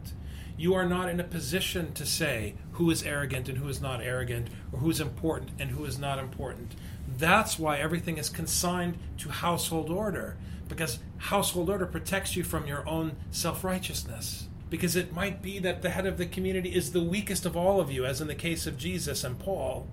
You 0.59 0.75
are 0.75 0.87
not 0.87 1.09
in 1.09 1.21
a 1.21 1.25
position 1.25 1.93
to 1.95 2.07
say 2.07 2.55
who 2.73 2.91
is 2.91 3.03
arrogant 3.03 3.49
and 3.49 3.59
who 3.59 3.69
is 3.69 3.81
not 3.81 4.01
arrogant, 4.01 4.49
or 4.73 4.81
who 4.81 4.91
is 4.91 5.01
important 5.01 5.51
and 5.59 5.71
who 5.71 5.85
is 5.85 5.99
not 5.99 6.19
important. 6.19 6.75
That's 7.19 7.59
why 7.59 7.79
everything 7.79 8.19
is 8.19 8.29
consigned 8.29 8.99
to 9.19 9.29
household 9.29 9.91
order, 9.91 10.37
because 10.69 10.99
household 11.19 11.71
order 11.71 11.87
protects 11.87 12.37
you 12.37 12.45
from 12.45 12.67
your 12.67 12.89
own 12.89 13.17
self 13.31 13.65
righteousness. 13.65 14.49
Because 14.69 14.97
it 14.97 15.15
might 15.15 15.43
be 15.43 15.61
that 15.61 15.83
the 15.83 15.91
head 15.91 16.07
of 16.07 16.19
the 16.19 16.27
community 16.27 16.75
is 16.75 16.91
the 16.91 17.03
weakest 17.03 17.47
of 17.47 17.57
all 17.57 17.81
of 17.81 17.91
you, 17.91 18.05
as 18.05 18.21
in 18.21 18.27
the 18.27 18.35
case 18.35 18.67
of 18.67 18.77
Jesus 18.77 19.23
and 19.23 19.39
Paul. 19.39 19.87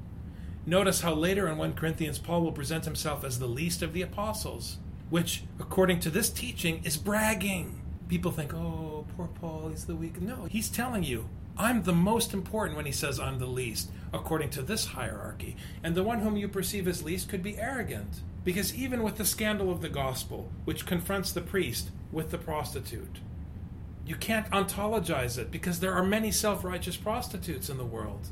Notice 0.66 1.02
how 1.02 1.14
later 1.14 1.48
in 1.48 1.58
1 1.58 1.74
Corinthians, 1.74 2.18
Paul 2.18 2.42
will 2.42 2.52
present 2.52 2.86
himself 2.86 3.24
as 3.24 3.38
the 3.38 3.48
least 3.48 3.82
of 3.82 3.94
the 3.94 4.02
apostles, 4.02 4.78
which, 5.10 5.44
according 5.60 6.00
to 6.02 6.10
this 6.10 6.30
teaching, 6.30 6.82
is 6.84 6.98
bragging. 6.98 7.82
People 8.08 8.32
think, 8.32 8.54
oh, 8.54 9.06
poor 9.16 9.28
Paul, 9.28 9.70
he's 9.70 9.86
the 9.86 9.96
weak. 9.96 10.22
No, 10.22 10.46
he's 10.46 10.70
telling 10.70 11.04
you, 11.04 11.28
I'm 11.58 11.84
the 11.84 11.94
most 11.94 12.34
important 12.34 12.78
when 12.78 12.86
he 12.86 12.92
says 12.92 13.20
I'm 13.20 13.38
the 13.38 13.46
least, 13.46 13.92
according 14.12 14.50
to 14.52 14.62
this 14.62 14.86
hierarchy. 14.86 15.56
And 15.84 15.94
the 15.94 16.04
one 16.04 16.20
whom 16.20 16.38
you 16.38 16.48
perceive 16.48 16.88
as 16.88 17.04
least 17.04 17.30
could 17.30 17.44
be 17.44 17.58
arrogant. 17.58 18.22
Because 18.44 18.76
even 18.76 19.04
with 19.04 19.18
the 19.18 19.26
scandal 19.26 19.72
of 19.72 19.82
the 19.82 19.90
gospel, 19.90 20.52
which 20.66 20.86
confronts 20.86 21.32
the 21.32 21.42
priest 21.42 21.90
with 22.12 22.32
the 22.32 22.38
prostitute, 22.38 23.20
you 24.06 24.16
can't 24.16 24.50
ontologize 24.50 25.38
it 25.38 25.50
because 25.50 25.80
there 25.80 25.94
are 25.94 26.04
many 26.04 26.32
self 26.32 26.64
righteous 26.64 26.98
prostitutes 26.98 27.70
in 27.70 27.78
the 27.78 27.86
world. 27.86 28.28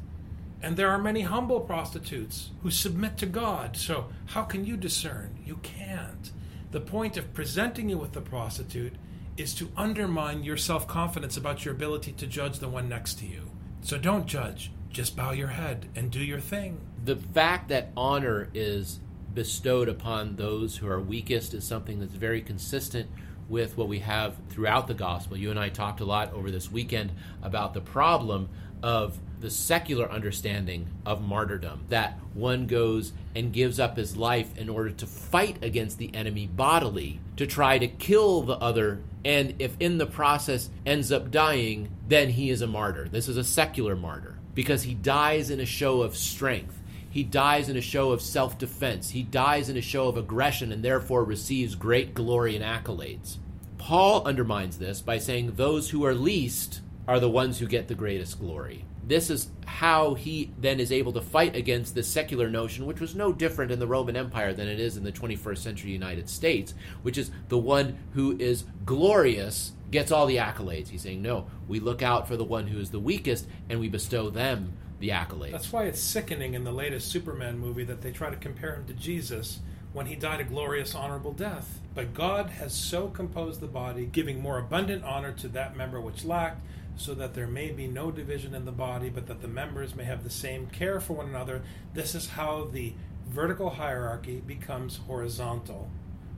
And 0.61 0.77
there 0.77 0.89
are 0.89 0.99
many 0.99 1.21
humble 1.21 1.61
prostitutes 1.61 2.49
who 2.61 2.69
submit 2.69 3.17
to 3.17 3.25
God. 3.25 3.77
So, 3.77 4.09
how 4.27 4.43
can 4.43 4.65
you 4.65 4.77
discern? 4.77 5.39
You 5.43 5.57
can't. 5.63 6.31
The 6.71 6.81
point 6.81 7.17
of 7.17 7.33
presenting 7.33 7.89
you 7.89 7.97
with 7.97 8.11
the 8.11 8.21
prostitute 8.21 8.93
is 9.37 9.55
to 9.55 9.71
undermine 9.75 10.43
your 10.43 10.57
self 10.57 10.87
confidence 10.87 11.37
about 11.37 11.63
your 11.63 11.73
ability 11.73 12.11
to 12.13 12.27
judge 12.27 12.59
the 12.59 12.69
one 12.69 12.89
next 12.89 13.15
to 13.19 13.25
you. 13.25 13.49
So, 13.81 13.97
don't 13.97 14.27
judge. 14.27 14.71
Just 14.89 15.15
bow 15.15 15.31
your 15.31 15.47
head 15.47 15.87
and 15.95 16.11
do 16.11 16.19
your 16.19 16.41
thing. 16.41 16.81
The 17.05 17.15
fact 17.15 17.69
that 17.69 17.91
honor 17.95 18.49
is 18.53 18.99
bestowed 19.33 19.89
upon 19.89 20.35
those 20.35 20.77
who 20.77 20.87
are 20.87 20.99
weakest 20.99 21.53
is 21.53 21.63
something 21.63 21.99
that's 21.99 22.13
very 22.13 22.41
consistent 22.41 23.09
with 23.49 23.77
what 23.77 23.87
we 23.87 23.99
have 23.99 24.35
throughout 24.49 24.87
the 24.87 24.93
gospel. 24.93 25.37
You 25.37 25.51
and 25.51 25.59
I 25.59 25.69
talked 25.69 25.99
a 25.99 26.05
lot 26.05 26.33
over 26.33 26.49
this 26.49 26.71
weekend 26.71 27.11
about 27.41 27.73
the 27.73 27.81
problem 27.81 28.49
of 28.81 29.19
the 29.41 29.49
secular 29.49 30.09
understanding 30.09 30.87
of 31.05 31.21
martyrdom 31.21 31.83
that 31.89 32.17
one 32.33 32.67
goes 32.67 33.11
and 33.35 33.51
gives 33.51 33.79
up 33.79 33.97
his 33.97 34.15
life 34.15 34.55
in 34.57 34.69
order 34.69 34.91
to 34.91 35.07
fight 35.07 35.63
against 35.63 35.97
the 35.97 36.13
enemy 36.13 36.47
bodily, 36.47 37.19
to 37.37 37.47
try 37.47 37.77
to 37.77 37.87
kill 37.87 38.43
the 38.43 38.57
other, 38.57 39.01
and 39.25 39.55
if 39.59 39.75
in 39.79 39.97
the 39.97 40.05
process 40.05 40.69
ends 40.85 41.11
up 41.11 41.31
dying, 41.31 41.89
then 42.07 42.29
he 42.29 42.49
is 42.49 42.61
a 42.61 42.67
martyr. 42.67 43.07
This 43.09 43.27
is 43.27 43.37
a 43.37 43.43
secular 43.43 43.95
martyr 43.95 44.37
because 44.53 44.83
he 44.83 44.93
dies 44.93 45.49
in 45.49 45.59
a 45.59 45.65
show 45.65 46.01
of 46.01 46.15
strength. 46.15 46.77
He 47.11 47.23
dies 47.23 47.67
in 47.67 47.75
a 47.75 47.81
show 47.81 48.13
of 48.13 48.21
self 48.21 48.57
defense. 48.57 49.09
He 49.09 49.21
dies 49.21 49.67
in 49.67 49.75
a 49.75 49.81
show 49.81 50.07
of 50.07 50.15
aggression 50.15 50.71
and 50.71 50.81
therefore 50.81 51.25
receives 51.25 51.75
great 51.75 52.13
glory 52.13 52.55
and 52.55 52.63
accolades. 52.63 53.37
Paul 53.77 54.25
undermines 54.25 54.77
this 54.77 55.01
by 55.01 55.17
saying 55.17 55.53
those 55.55 55.89
who 55.89 56.05
are 56.05 56.15
least 56.15 56.79
are 57.07 57.19
the 57.19 57.29
ones 57.29 57.59
who 57.59 57.67
get 57.67 57.89
the 57.89 57.95
greatest 57.95 58.39
glory. 58.39 58.85
This 59.05 59.29
is 59.29 59.49
how 59.65 60.13
he 60.13 60.53
then 60.57 60.79
is 60.79 60.91
able 60.91 61.11
to 61.11 61.21
fight 61.21 61.53
against 61.53 61.95
this 61.95 62.07
secular 62.07 62.49
notion, 62.49 62.85
which 62.85 63.01
was 63.01 63.13
no 63.13 63.33
different 63.33 63.71
in 63.71 63.79
the 63.79 63.87
Roman 63.87 64.15
Empire 64.15 64.53
than 64.53 64.69
it 64.69 64.79
is 64.79 64.95
in 64.95 65.03
the 65.03 65.11
21st 65.11 65.57
century 65.57 65.91
United 65.91 66.29
States, 66.29 66.73
which 67.01 67.17
is 67.17 67.31
the 67.49 67.57
one 67.57 67.97
who 68.13 68.37
is 68.37 68.63
glorious 68.85 69.73
gets 69.89 70.11
all 70.11 70.27
the 70.27 70.37
accolades. 70.37 70.87
He's 70.87 71.01
saying, 71.01 71.21
no, 71.21 71.47
we 71.67 71.81
look 71.81 72.01
out 72.01 72.27
for 72.27 72.37
the 72.37 72.45
one 72.45 72.67
who 72.67 72.79
is 72.79 72.91
the 72.91 72.99
weakest 72.99 73.47
and 73.69 73.81
we 73.81 73.89
bestow 73.89 74.29
them 74.29 74.77
the 75.01 75.09
accolades. 75.09 75.51
That's 75.51 75.73
why 75.73 75.83
it's 75.83 75.99
sickening 75.99 76.53
in 76.53 76.63
the 76.63 76.71
latest 76.71 77.11
Superman 77.11 77.57
movie 77.57 77.83
that 77.83 78.01
they 78.01 78.11
try 78.11 78.29
to 78.29 78.37
compare 78.37 78.75
him 78.75 78.85
to 78.85 78.93
Jesus 78.93 79.59
when 79.91 80.05
he 80.05 80.15
died 80.15 80.39
a 80.39 80.45
glorious, 80.45 80.95
honorable 80.95 81.33
death. 81.33 81.79
But 81.93 82.13
God 82.13 82.51
has 82.51 82.73
so 82.73 83.09
composed 83.09 83.59
the 83.59 83.67
body, 83.67 84.05
giving 84.05 84.39
more 84.39 84.57
abundant 84.57 85.03
honor 85.03 85.33
to 85.33 85.49
that 85.49 85.75
member 85.75 85.99
which 85.99 86.23
lacked, 86.23 86.61
so 86.95 87.13
that 87.15 87.33
there 87.33 87.47
may 87.47 87.71
be 87.71 87.87
no 87.87 88.11
division 88.11 88.53
in 88.53 88.63
the 88.63 88.71
body, 88.71 89.09
but 89.09 89.27
that 89.27 89.41
the 89.41 89.47
members 89.47 89.95
may 89.95 90.05
have 90.05 90.23
the 90.23 90.29
same 90.29 90.67
care 90.67 91.01
for 91.01 91.13
one 91.13 91.27
another. 91.27 91.63
This 91.93 92.15
is 92.15 92.29
how 92.29 92.65
the 92.65 92.93
vertical 93.27 93.71
hierarchy 93.71 94.41
becomes 94.45 94.97
horizontal. 94.97 95.89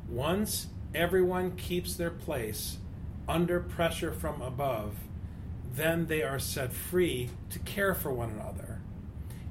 Once 0.07 0.67
everyone 0.95 1.55
keeps 1.55 1.95
their 1.95 2.11
place 2.11 2.77
under 3.27 3.59
pressure 3.59 4.13
from 4.13 4.41
above, 4.41 4.95
then 5.73 6.05
they 6.05 6.21
are 6.21 6.39
set 6.39 6.71
free 6.71 7.29
to 7.49 7.59
care 7.59 7.95
for 7.95 8.13
one 8.13 8.29
another. 8.29 8.79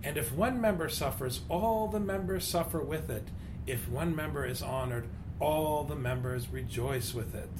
And 0.04 0.16
if 0.16 0.32
one 0.32 0.60
member 0.60 0.88
suffers, 0.88 1.40
all 1.48 1.88
the 1.88 2.00
members 2.00 2.44
suffer 2.44 2.80
with 2.80 3.10
it. 3.10 3.28
If 3.66 3.88
one 3.88 4.14
member 4.14 4.44
is 4.44 4.62
honored, 4.62 5.08
all 5.40 5.84
the 5.84 5.96
members 5.96 6.48
rejoice 6.48 7.14
with 7.14 7.34
it. 7.34 7.50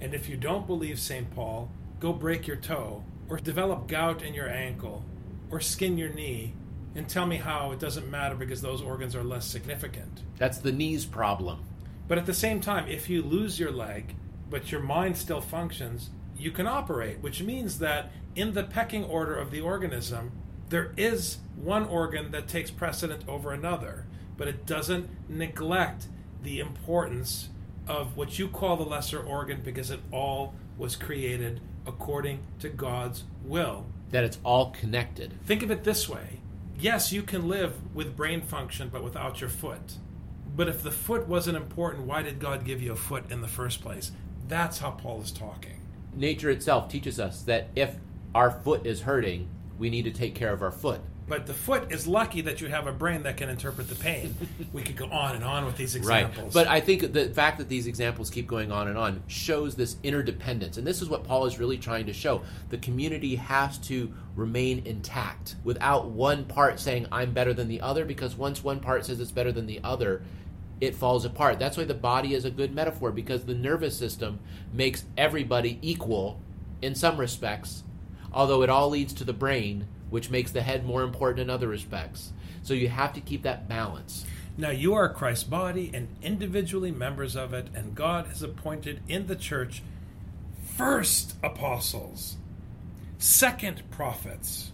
And 0.00 0.14
if 0.14 0.28
you 0.28 0.36
don't 0.36 0.66
believe 0.66 0.98
St. 0.98 1.30
Paul, 1.34 1.70
go 1.98 2.12
break 2.12 2.46
your 2.46 2.56
toe, 2.56 3.04
or 3.28 3.38
develop 3.38 3.86
gout 3.86 4.22
in 4.22 4.34
your 4.34 4.48
ankle, 4.48 5.04
or 5.50 5.60
skin 5.60 5.98
your 5.98 6.12
knee, 6.12 6.54
and 6.94 7.08
tell 7.08 7.26
me 7.26 7.36
how 7.36 7.72
it 7.72 7.78
doesn't 7.78 8.10
matter 8.10 8.34
because 8.34 8.60
those 8.60 8.82
organs 8.82 9.14
are 9.14 9.22
less 9.22 9.46
significant. 9.46 10.22
That's 10.38 10.58
the 10.58 10.72
knees 10.72 11.04
problem. 11.04 11.60
But 12.08 12.18
at 12.18 12.26
the 12.26 12.34
same 12.34 12.60
time, 12.60 12.88
if 12.88 13.08
you 13.08 13.22
lose 13.22 13.60
your 13.60 13.70
leg, 13.70 14.16
but 14.48 14.72
your 14.72 14.80
mind 14.80 15.16
still 15.16 15.40
functions, 15.40 16.10
you 16.40 16.50
can 16.50 16.66
operate, 16.66 17.20
which 17.20 17.42
means 17.42 17.78
that 17.78 18.10
in 18.34 18.54
the 18.54 18.64
pecking 18.64 19.04
order 19.04 19.34
of 19.34 19.50
the 19.50 19.60
organism, 19.60 20.32
there 20.68 20.92
is 20.96 21.38
one 21.56 21.84
organ 21.84 22.30
that 22.30 22.48
takes 22.48 22.70
precedent 22.70 23.24
over 23.28 23.52
another, 23.52 24.06
but 24.36 24.48
it 24.48 24.66
doesn't 24.66 25.08
neglect 25.28 26.06
the 26.42 26.60
importance 26.60 27.48
of 27.86 28.16
what 28.16 28.38
you 28.38 28.48
call 28.48 28.76
the 28.76 28.84
lesser 28.84 29.20
organ 29.20 29.60
because 29.62 29.90
it 29.90 30.00
all 30.12 30.54
was 30.78 30.96
created 30.96 31.60
according 31.86 32.40
to 32.60 32.68
God's 32.68 33.24
will. 33.44 33.86
That 34.10 34.24
it's 34.24 34.38
all 34.44 34.70
connected. 34.70 35.34
Think 35.44 35.62
of 35.62 35.70
it 35.70 35.84
this 35.84 36.08
way 36.08 36.40
yes, 36.78 37.12
you 37.12 37.22
can 37.22 37.46
live 37.46 37.94
with 37.94 38.16
brain 38.16 38.40
function 38.40 38.88
but 38.88 39.04
without 39.04 39.40
your 39.40 39.50
foot. 39.50 39.96
But 40.56 40.68
if 40.68 40.82
the 40.82 40.90
foot 40.90 41.28
wasn't 41.28 41.56
important, 41.56 42.06
why 42.06 42.22
did 42.22 42.38
God 42.38 42.64
give 42.64 42.82
you 42.82 42.92
a 42.92 42.96
foot 42.96 43.30
in 43.30 43.40
the 43.40 43.48
first 43.48 43.82
place? 43.82 44.12
That's 44.48 44.78
how 44.78 44.92
Paul 44.92 45.20
is 45.22 45.30
talking. 45.30 45.79
Nature 46.14 46.50
itself 46.50 46.88
teaches 46.88 47.20
us 47.20 47.42
that 47.42 47.68
if 47.74 47.96
our 48.34 48.50
foot 48.50 48.86
is 48.86 49.02
hurting, 49.02 49.48
we 49.78 49.90
need 49.90 50.02
to 50.02 50.10
take 50.10 50.34
care 50.34 50.52
of 50.52 50.62
our 50.62 50.70
foot. 50.70 51.00
But 51.30 51.46
the 51.46 51.54
foot 51.54 51.92
is 51.92 52.08
lucky 52.08 52.40
that 52.40 52.60
you 52.60 52.66
have 52.66 52.88
a 52.88 52.92
brain 52.92 53.22
that 53.22 53.36
can 53.36 53.48
interpret 53.48 53.88
the 53.88 53.94
pain. 53.94 54.34
we 54.72 54.82
could 54.82 54.96
go 54.96 55.06
on 55.06 55.36
and 55.36 55.44
on 55.44 55.64
with 55.64 55.76
these 55.76 55.94
examples. 55.94 56.46
Right. 56.46 56.52
But 56.52 56.66
I 56.66 56.80
think 56.80 57.12
the 57.12 57.28
fact 57.28 57.58
that 57.58 57.68
these 57.68 57.86
examples 57.86 58.30
keep 58.30 58.48
going 58.48 58.72
on 58.72 58.88
and 58.88 58.98
on 58.98 59.22
shows 59.28 59.76
this 59.76 59.96
interdependence. 60.02 60.76
And 60.76 60.84
this 60.84 61.00
is 61.00 61.08
what 61.08 61.22
Paul 61.22 61.46
is 61.46 61.60
really 61.60 61.78
trying 61.78 62.06
to 62.06 62.12
show. 62.12 62.42
The 62.70 62.78
community 62.78 63.36
has 63.36 63.78
to 63.78 64.12
remain 64.34 64.84
intact 64.84 65.54
without 65.62 66.08
one 66.08 66.46
part 66.46 66.80
saying, 66.80 67.06
I'm 67.12 67.32
better 67.32 67.54
than 67.54 67.68
the 67.68 67.80
other, 67.80 68.04
because 68.04 68.34
once 68.34 68.64
one 68.64 68.80
part 68.80 69.06
says 69.06 69.20
it's 69.20 69.30
better 69.30 69.52
than 69.52 69.66
the 69.66 69.80
other, 69.84 70.22
it 70.80 70.94
falls 70.94 71.24
apart. 71.24 71.58
That's 71.58 71.76
why 71.76 71.84
the 71.84 71.94
body 71.94 72.34
is 72.34 72.44
a 72.44 72.50
good 72.50 72.74
metaphor, 72.74 73.12
because 73.12 73.44
the 73.44 73.54
nervous 73.54 73.96
system 73.96 74.40
makes 74.72 75.04
everybody 75.16 75.78
equal 75.82 76.40
in 76.80 76.94
some 76.94 77.18
respects, 77.18 77.82
although 78.32 78.62
it 78.62 78.70
all 78.70 78.88
leads 78.88 79.12
to 79.14 79.24
the 79.24 79.32
brain 79.32 79.86
which 80.10 80.30
makes 80.30 80.50
the 80.50 80.62
head 80.62 80.84
more 80.84 81.02
important 81.02 81.40
in 81.40 81.50
other 81.50 81.68
respects. 81.68 82.32
So 82.62 82.74
you 82.74 82.88
have 82.88 83.12
to 83.14 83.20
keep 83.20 83.42
that 83.42 83.68
balance. 83.68 84.26
Now 84.56 84.70
you 84.70 84.94
are 84.94 85.08
Christ's 85.08 85.44
body 85.44 85.90
and 85.94 86.08
individually 86.22 86.90
members 86.90 87.36
of 87.36 87.54
it, 87.54 87.68
and 87.74 87.94
God 87.94 88.26
has 88.26 88.42
appointed 88.42 89.00
in 89.08 89.26
the 89.26 89.36
church 89.36 89.82
first 90.76 91.34
apostles, 91.42 92.36
second 93.18 93.82
prophets, 93.90 94.72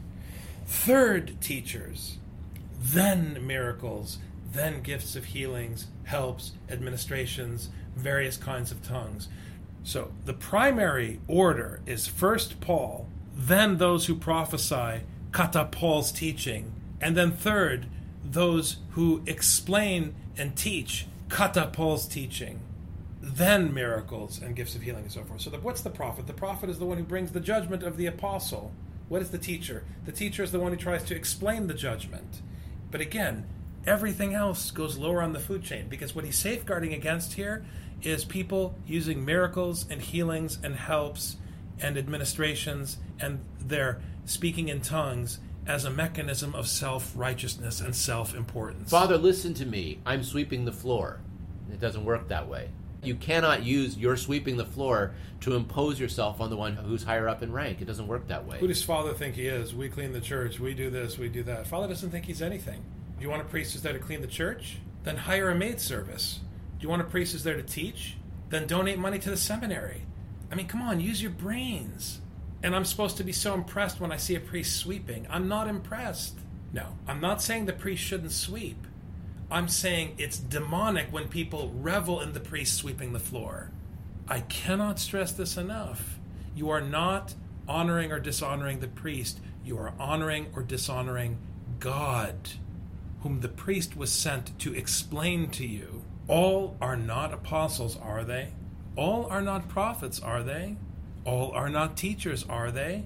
third 0.66 1.40
teachers, 1.40 2.18
then 2.78 3.46
miracles, 3.46 4.18
then 4.56 4.82
gifts 4.82 5.16
of 5.16 5.26
healings, 5.26 5.86
helps, 6.04 6.52
administrations, 6.68 7.70
various 7.94 8.36
kinds 8.36 8.70
of 8.70 8.82
tongues. 8.82 9.28
So 9.82 10.12
the 10.24 10.34
primary 10.34 11.20
order 11.28 11.80
is 11.86 12.06
first 12.06 12.60
Paul, 12.60 13.08
then 13.34 13.78
those 13.78 14.06
who 14.06 14.16
prophesy, 14.16 15.02
kata 15.32 15.66
Paul's 15.70 16.10
teaching, 16.10 16.72
and 17.00 17.16
then 17.16 17.32
third, 17.32 17.86
those 18.24 18.78
who 18.90 19.22
explain 19.26 20.14
and 20.36 20.56
teach 20.56 21.06
kata 21.28 21.70
Paul's 21.72 22.06
teaching, 22.06 22.60
then 23.20 23.72
miracles 23.74 24.40
and 24.40 24.56
gifts 24.56 24.74
of 24.74 24.82
healing 24.82 25.02
and 25.02 25.12
so 25.12 25.24
forth. 25.24 25.40
So 25.40 25.50
the, 25.50 25.58
what's 25.58 25.82
the 25.82 25.90
prophet? 25.90 26.26
The 26.26 26.32
prophet 26.32 26.70
is 26.70 26.78
the 26.78 26.86
one 26.86 26.98
who 26.98 27.04
brings 27.04 27.32
the 27.32 27.40
judgment 27.40 27.82
of 27.82 27.96
the 27.96 28.06
apostle. 28.06 28.72
What 29.08 29.22
is 29.22 29.30
the 29.30 29.38
teacher? 29.38 29.84
The 30.04 30.12
teacher 30.12 30.42
is 30.42 30.52
the 30.52 30.60
one 30.60 30.72
who 30.72 30.78
tries 30.78 31.04
to 31.04 31.14
explain 31.14 31.66
the 31.66 31.74
judgment. 31.74 32.42
But 32.90 33.00
again, 33.00 33.46
everything 33.87 34.35
else 34.35 34.70
goes 34.70 34.99
lower 34.99 35.22
on 35.22 35.33
the 35.33 35.40
food 35.40 35.62
chain 35.62 35.87
because 35.88 36.14
what 36.14 36.25
he's 36.25 36.38
safeguarding 36.38 36.92
against 36.92 37.35
here 37.35 37.64
is 38.03 38.25
people 38.25 38.75
using 38.87 39.25
miracles 39.25 39.87
and 39.88 40.03
healings 40.03 40.59
and 40.62 40.75
helps 40.75 41.37
and 41.81 41.96
administrations 41.96 42.99
and 43.20 43.40
their 43.61 44.01
speaking 44.25 44.68
in 44.68 44.81
tongues 44.81 45.38
as 45.66 45.85
a 45.85 45.90
mechanism 45.90 46.55
of 46.55 46.68
self 46.68 47.12
righteousness 47.16 47.81
and 47.81 47.94
self 47.94 48.35
importance. 48.35 48.90
Father, 48.90 49.18
listen 49.18 49.55
to 49.55 49.66
me. 49.66 50.01
I'm 50.07 50.22
sweeping 50.22 50.64
the 50.64 50.72
floor. 50.72 51.20
It 51.72 51.81
doesn't 51.81 52.05
work 52.05 52.29
that 52.29 52.49
way. 52.49 52.70
You 53.03 53.14
cannot 53.14 53.64
use 53.64 53.96
your 53.96 54.16
sweeping 54.16 54.57
the 54.57 54.64
floor 54.64 55.12
to 55.40 55.55
impose 55.55 56.01
yourself 56.01 56.40
on 56.40 56.51
the 56.51 56.57
one 56.57 56.77
who's 56.77 57.05
higher 57.05 57.29
up 57.29 57.42
in 57.42 57.53
rank. 57.53 57.81
It 57.81 57.85
doesn't 57.85 58.07
work 58.07 58.27
that 58.29 58.46
way. 58.46 58.59
Who 58.59 58.66
does 58.66 58.83
Father 58.83 59.12
think 59.12 59.35
he 59.35 59.46
is? 59.46 59.75
We 59.75 59.88
clean 59.88 60.12
the 60.12 60.20
church, 60.20 60.59
we 60.59 60.75
do 60.75 60.90
this, 60.90 61.18
we 61.18 61.29
do 61.29 61.42
that. 61.44 61.66
Father 61.66 61.88
doesn't 61.88 62.11
think 62.11 62.25
he's 62.25 62.42
anything. 62.42 62.83
Do 63.16 63.22
you 63.22 63.31
want 63.31 63.42
a 63.42 63.46
priest 63.46 63.72
who's 63.72 63.83
there 63.83 63.92
to 63.92 63.98
clean 63.98 64.20
the 64.20 64.26
church? 64.26 64.79
Then 65.05 65.16
hire 65.16 65.50
a 65.50 65.55
maid 65.55 65.81
service. 65.81 66.40
Do 66.79 66.83
you 66.83 66.88
want 66.88 67.02
a 67.02 67.07
priest 67.07 67.33
who's 67.33 67.44
there 67.44 67.57
to 67.57 67.62
teach? 67.62 68.16
Then 68.50 68.66
donate 68.66 68.98
money 68.98 69.18
to 69.18 69.31
the 69.31 69.37
seminary. 69.37 70.02
I 70.50 70.55
mean, 70.55 70.66
come 70.66 70.83
on, 70.83 71.00
use 71.00 71.22
your 71.22 71.31
brains. 71.31 72.20
And 72.62 72.74
I'm 72.74 72.85
supposed 72.85 73.16
to 73.18 73.24
be 73.24 73.33
so 73.33 73.55
impressed 73.55 74.00
when 74.00 74.12
I 74.12 74.16
see 74.16 74.35
a 74.35 74.40
priest 74.40 74.76
sweeping. 74.76 75.26
I'm 75.31 75.48
not 75.48 75.68
impressed. 75.68 76.38
No, 76.72 76.96
I'm 77.07 77.20
not 77.20 77.42
saying 77.42 77.66
the 77.66 77.72
priest 77.72 78.02
shouldn't 78.02 78.33
sweep. 78.33 78.87
I'm 79.50 79.68
saying 79.68 80.16
it's 80.18 80.38
demonic 80.38 81.07
when 81.12 81.29
people 81.29 81.72
revel 81.76 82.20
in 82.20 82.33
the 82.33 82.40
priest 82.40 82.74
sweeping 82.74 83.12
the 83.12 83.20
floor. 83.20 83.70
I 84.29 84.40
cannot 84.40 84.98
stress 84.98 85.33
this 85.33 85.57
enough. 85.57 86.18
You 86.55 86.70
are 86.70 86.81
not 86.81 87.35
honoring 87.68 88.11
or 88.11 88.18
dishonoring 88.18 88.81
the 88.81 88.88
priest, 88.88 89.40
you 89.64 89.79
are 89.79 89.92
honoring 89.98 90.46
or 90.55 90.62
dishonoring 90.62 91.38
God, 91.79 92.37
whom 93.20 93.40
the 93.40 93.48
priest 93.48 93.96
was 93.96 94.12
sent 94.12 94.59
to 94.61 94.74
explain 94.74 95.50
to 95.50 95.66
you. 95.66 96.02
All 96.29 96.76
are 96.81 96.96
not 96.96 97.33
apostles, 97.33 97.96
are 97.96 98.24
they? 98.24 98.48
All 98.96 99.26
are 99.26 99.42
not 99.42 99.68
prophets, 99.68 100.20
are 100.20 100.42
they? 100.42 100.76
All 101.24 101.50
are 101.52 101.68
not 101.68 101.96
teachers, 101.96 102.44
are 102.48 102.70
they? 102.70 103.05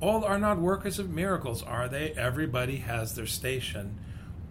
All 0.00 0.24
are 0.24 0.38
not 0.38 0.58
workers 0.58 0.98
of 0.98 1.10
miracles, 1.10 1.62
are 1.62 1.88
they? 1.88 2.12
Everybody 2.12 2.78
has 2.78 3.14
their 3.14 3.26
station. 3.26 3.98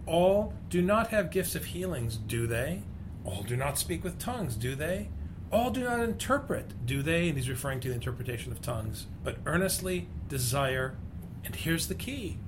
All 0.06 0.54
do 0.68 0.80
not 0.80 1.08
have 1.08 1.30
gifts 1.30 1.54
of 1.54 1.66
healings, 1.66 2.16
do 2.16 2.46
they? 2.46 2.82
All 3.24 3.42
do 3.42 3.56
not 3.56 3.78
speak 3.78 4.02
with 4.02 4.18
tongues, 4.18 4.56
do 4.56 4.74
they? 4.74 5.08
All 5.52 5.70
do 5.70 5.82
not 5.82 6.00
interpret, 6.00 6.86
do 6.86 7.02
they? 7.02 7.28
And 7.28 7.36
he's 7.36 7.48
referring 7.48 7.80
to 7.80 7.88
the 7.88 7.94
interpretation 7.94 8.52
of 8.52 8.62
tongues. 8.62 9.06
But 9.24 9.38
earnestly 9.44 10.08
desire, 10.28 10.96
and 11.44 11.54
here's 11.54 11.88
the 11.88 11.94
key, 11.96 12.38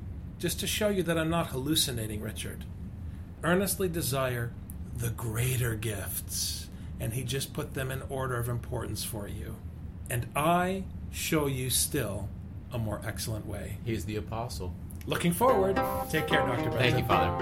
just 0.42 0.58
to 0.58 0.66
show 0.66 0.88
you 0.88 1.04
that 1.04 1.16
I'm 1.16 1.30
not 1.30 1.46
hallucinating, 1.46 2.20
Richard. 2.20 2.64
Earnestly 3.44 3.88
desire 3.88 4.50
the 4.96 5.10
greater 5.10 5.76
gifts. 5.76 6.68
And 6.98 7.12
he 7.12 7.22
just 7.22 7.52
put 7.52 7.74
them 7.74 7.92
in 7.92 8.02
order 8.08 8.34
of 8.34 8.48
importance 8.48 9.04
for 9.04 9.28
you. 9.28 9.54
And 10.10 10.26
I 10.34 10.82
show 11.12 11.46
you 11.46 11.70
still 11.70 12.28
a 12.72 12.78
more 12.78 13.00
excellent 13.06 13.46
way. 13.46 13.76
He's 13.84 14.04
the 14.04 14.16
apostle. 14.16 14.74
Looking 15.06 15.30
forward. 15.30 15.76
Take 16.10 16.26
care, 16.26 16.44
Dr. 16.44 16.70
Benton. 16.70 16.78
Thank 16.78 16.98
you, 16.98 17.04
Father. 17.04 17.38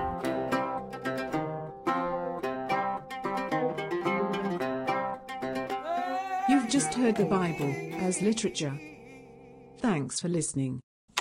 You've 6.51 6.69
just 6.69 6.93
heard 6.93 7.17
the 7.17 7.25
Bible 7.25 7.75
as 8.05 8.21
literature. 8.21 8.79
Thanks 9.79 10.21
for 10.21 10.29
listening. 10.29 10.83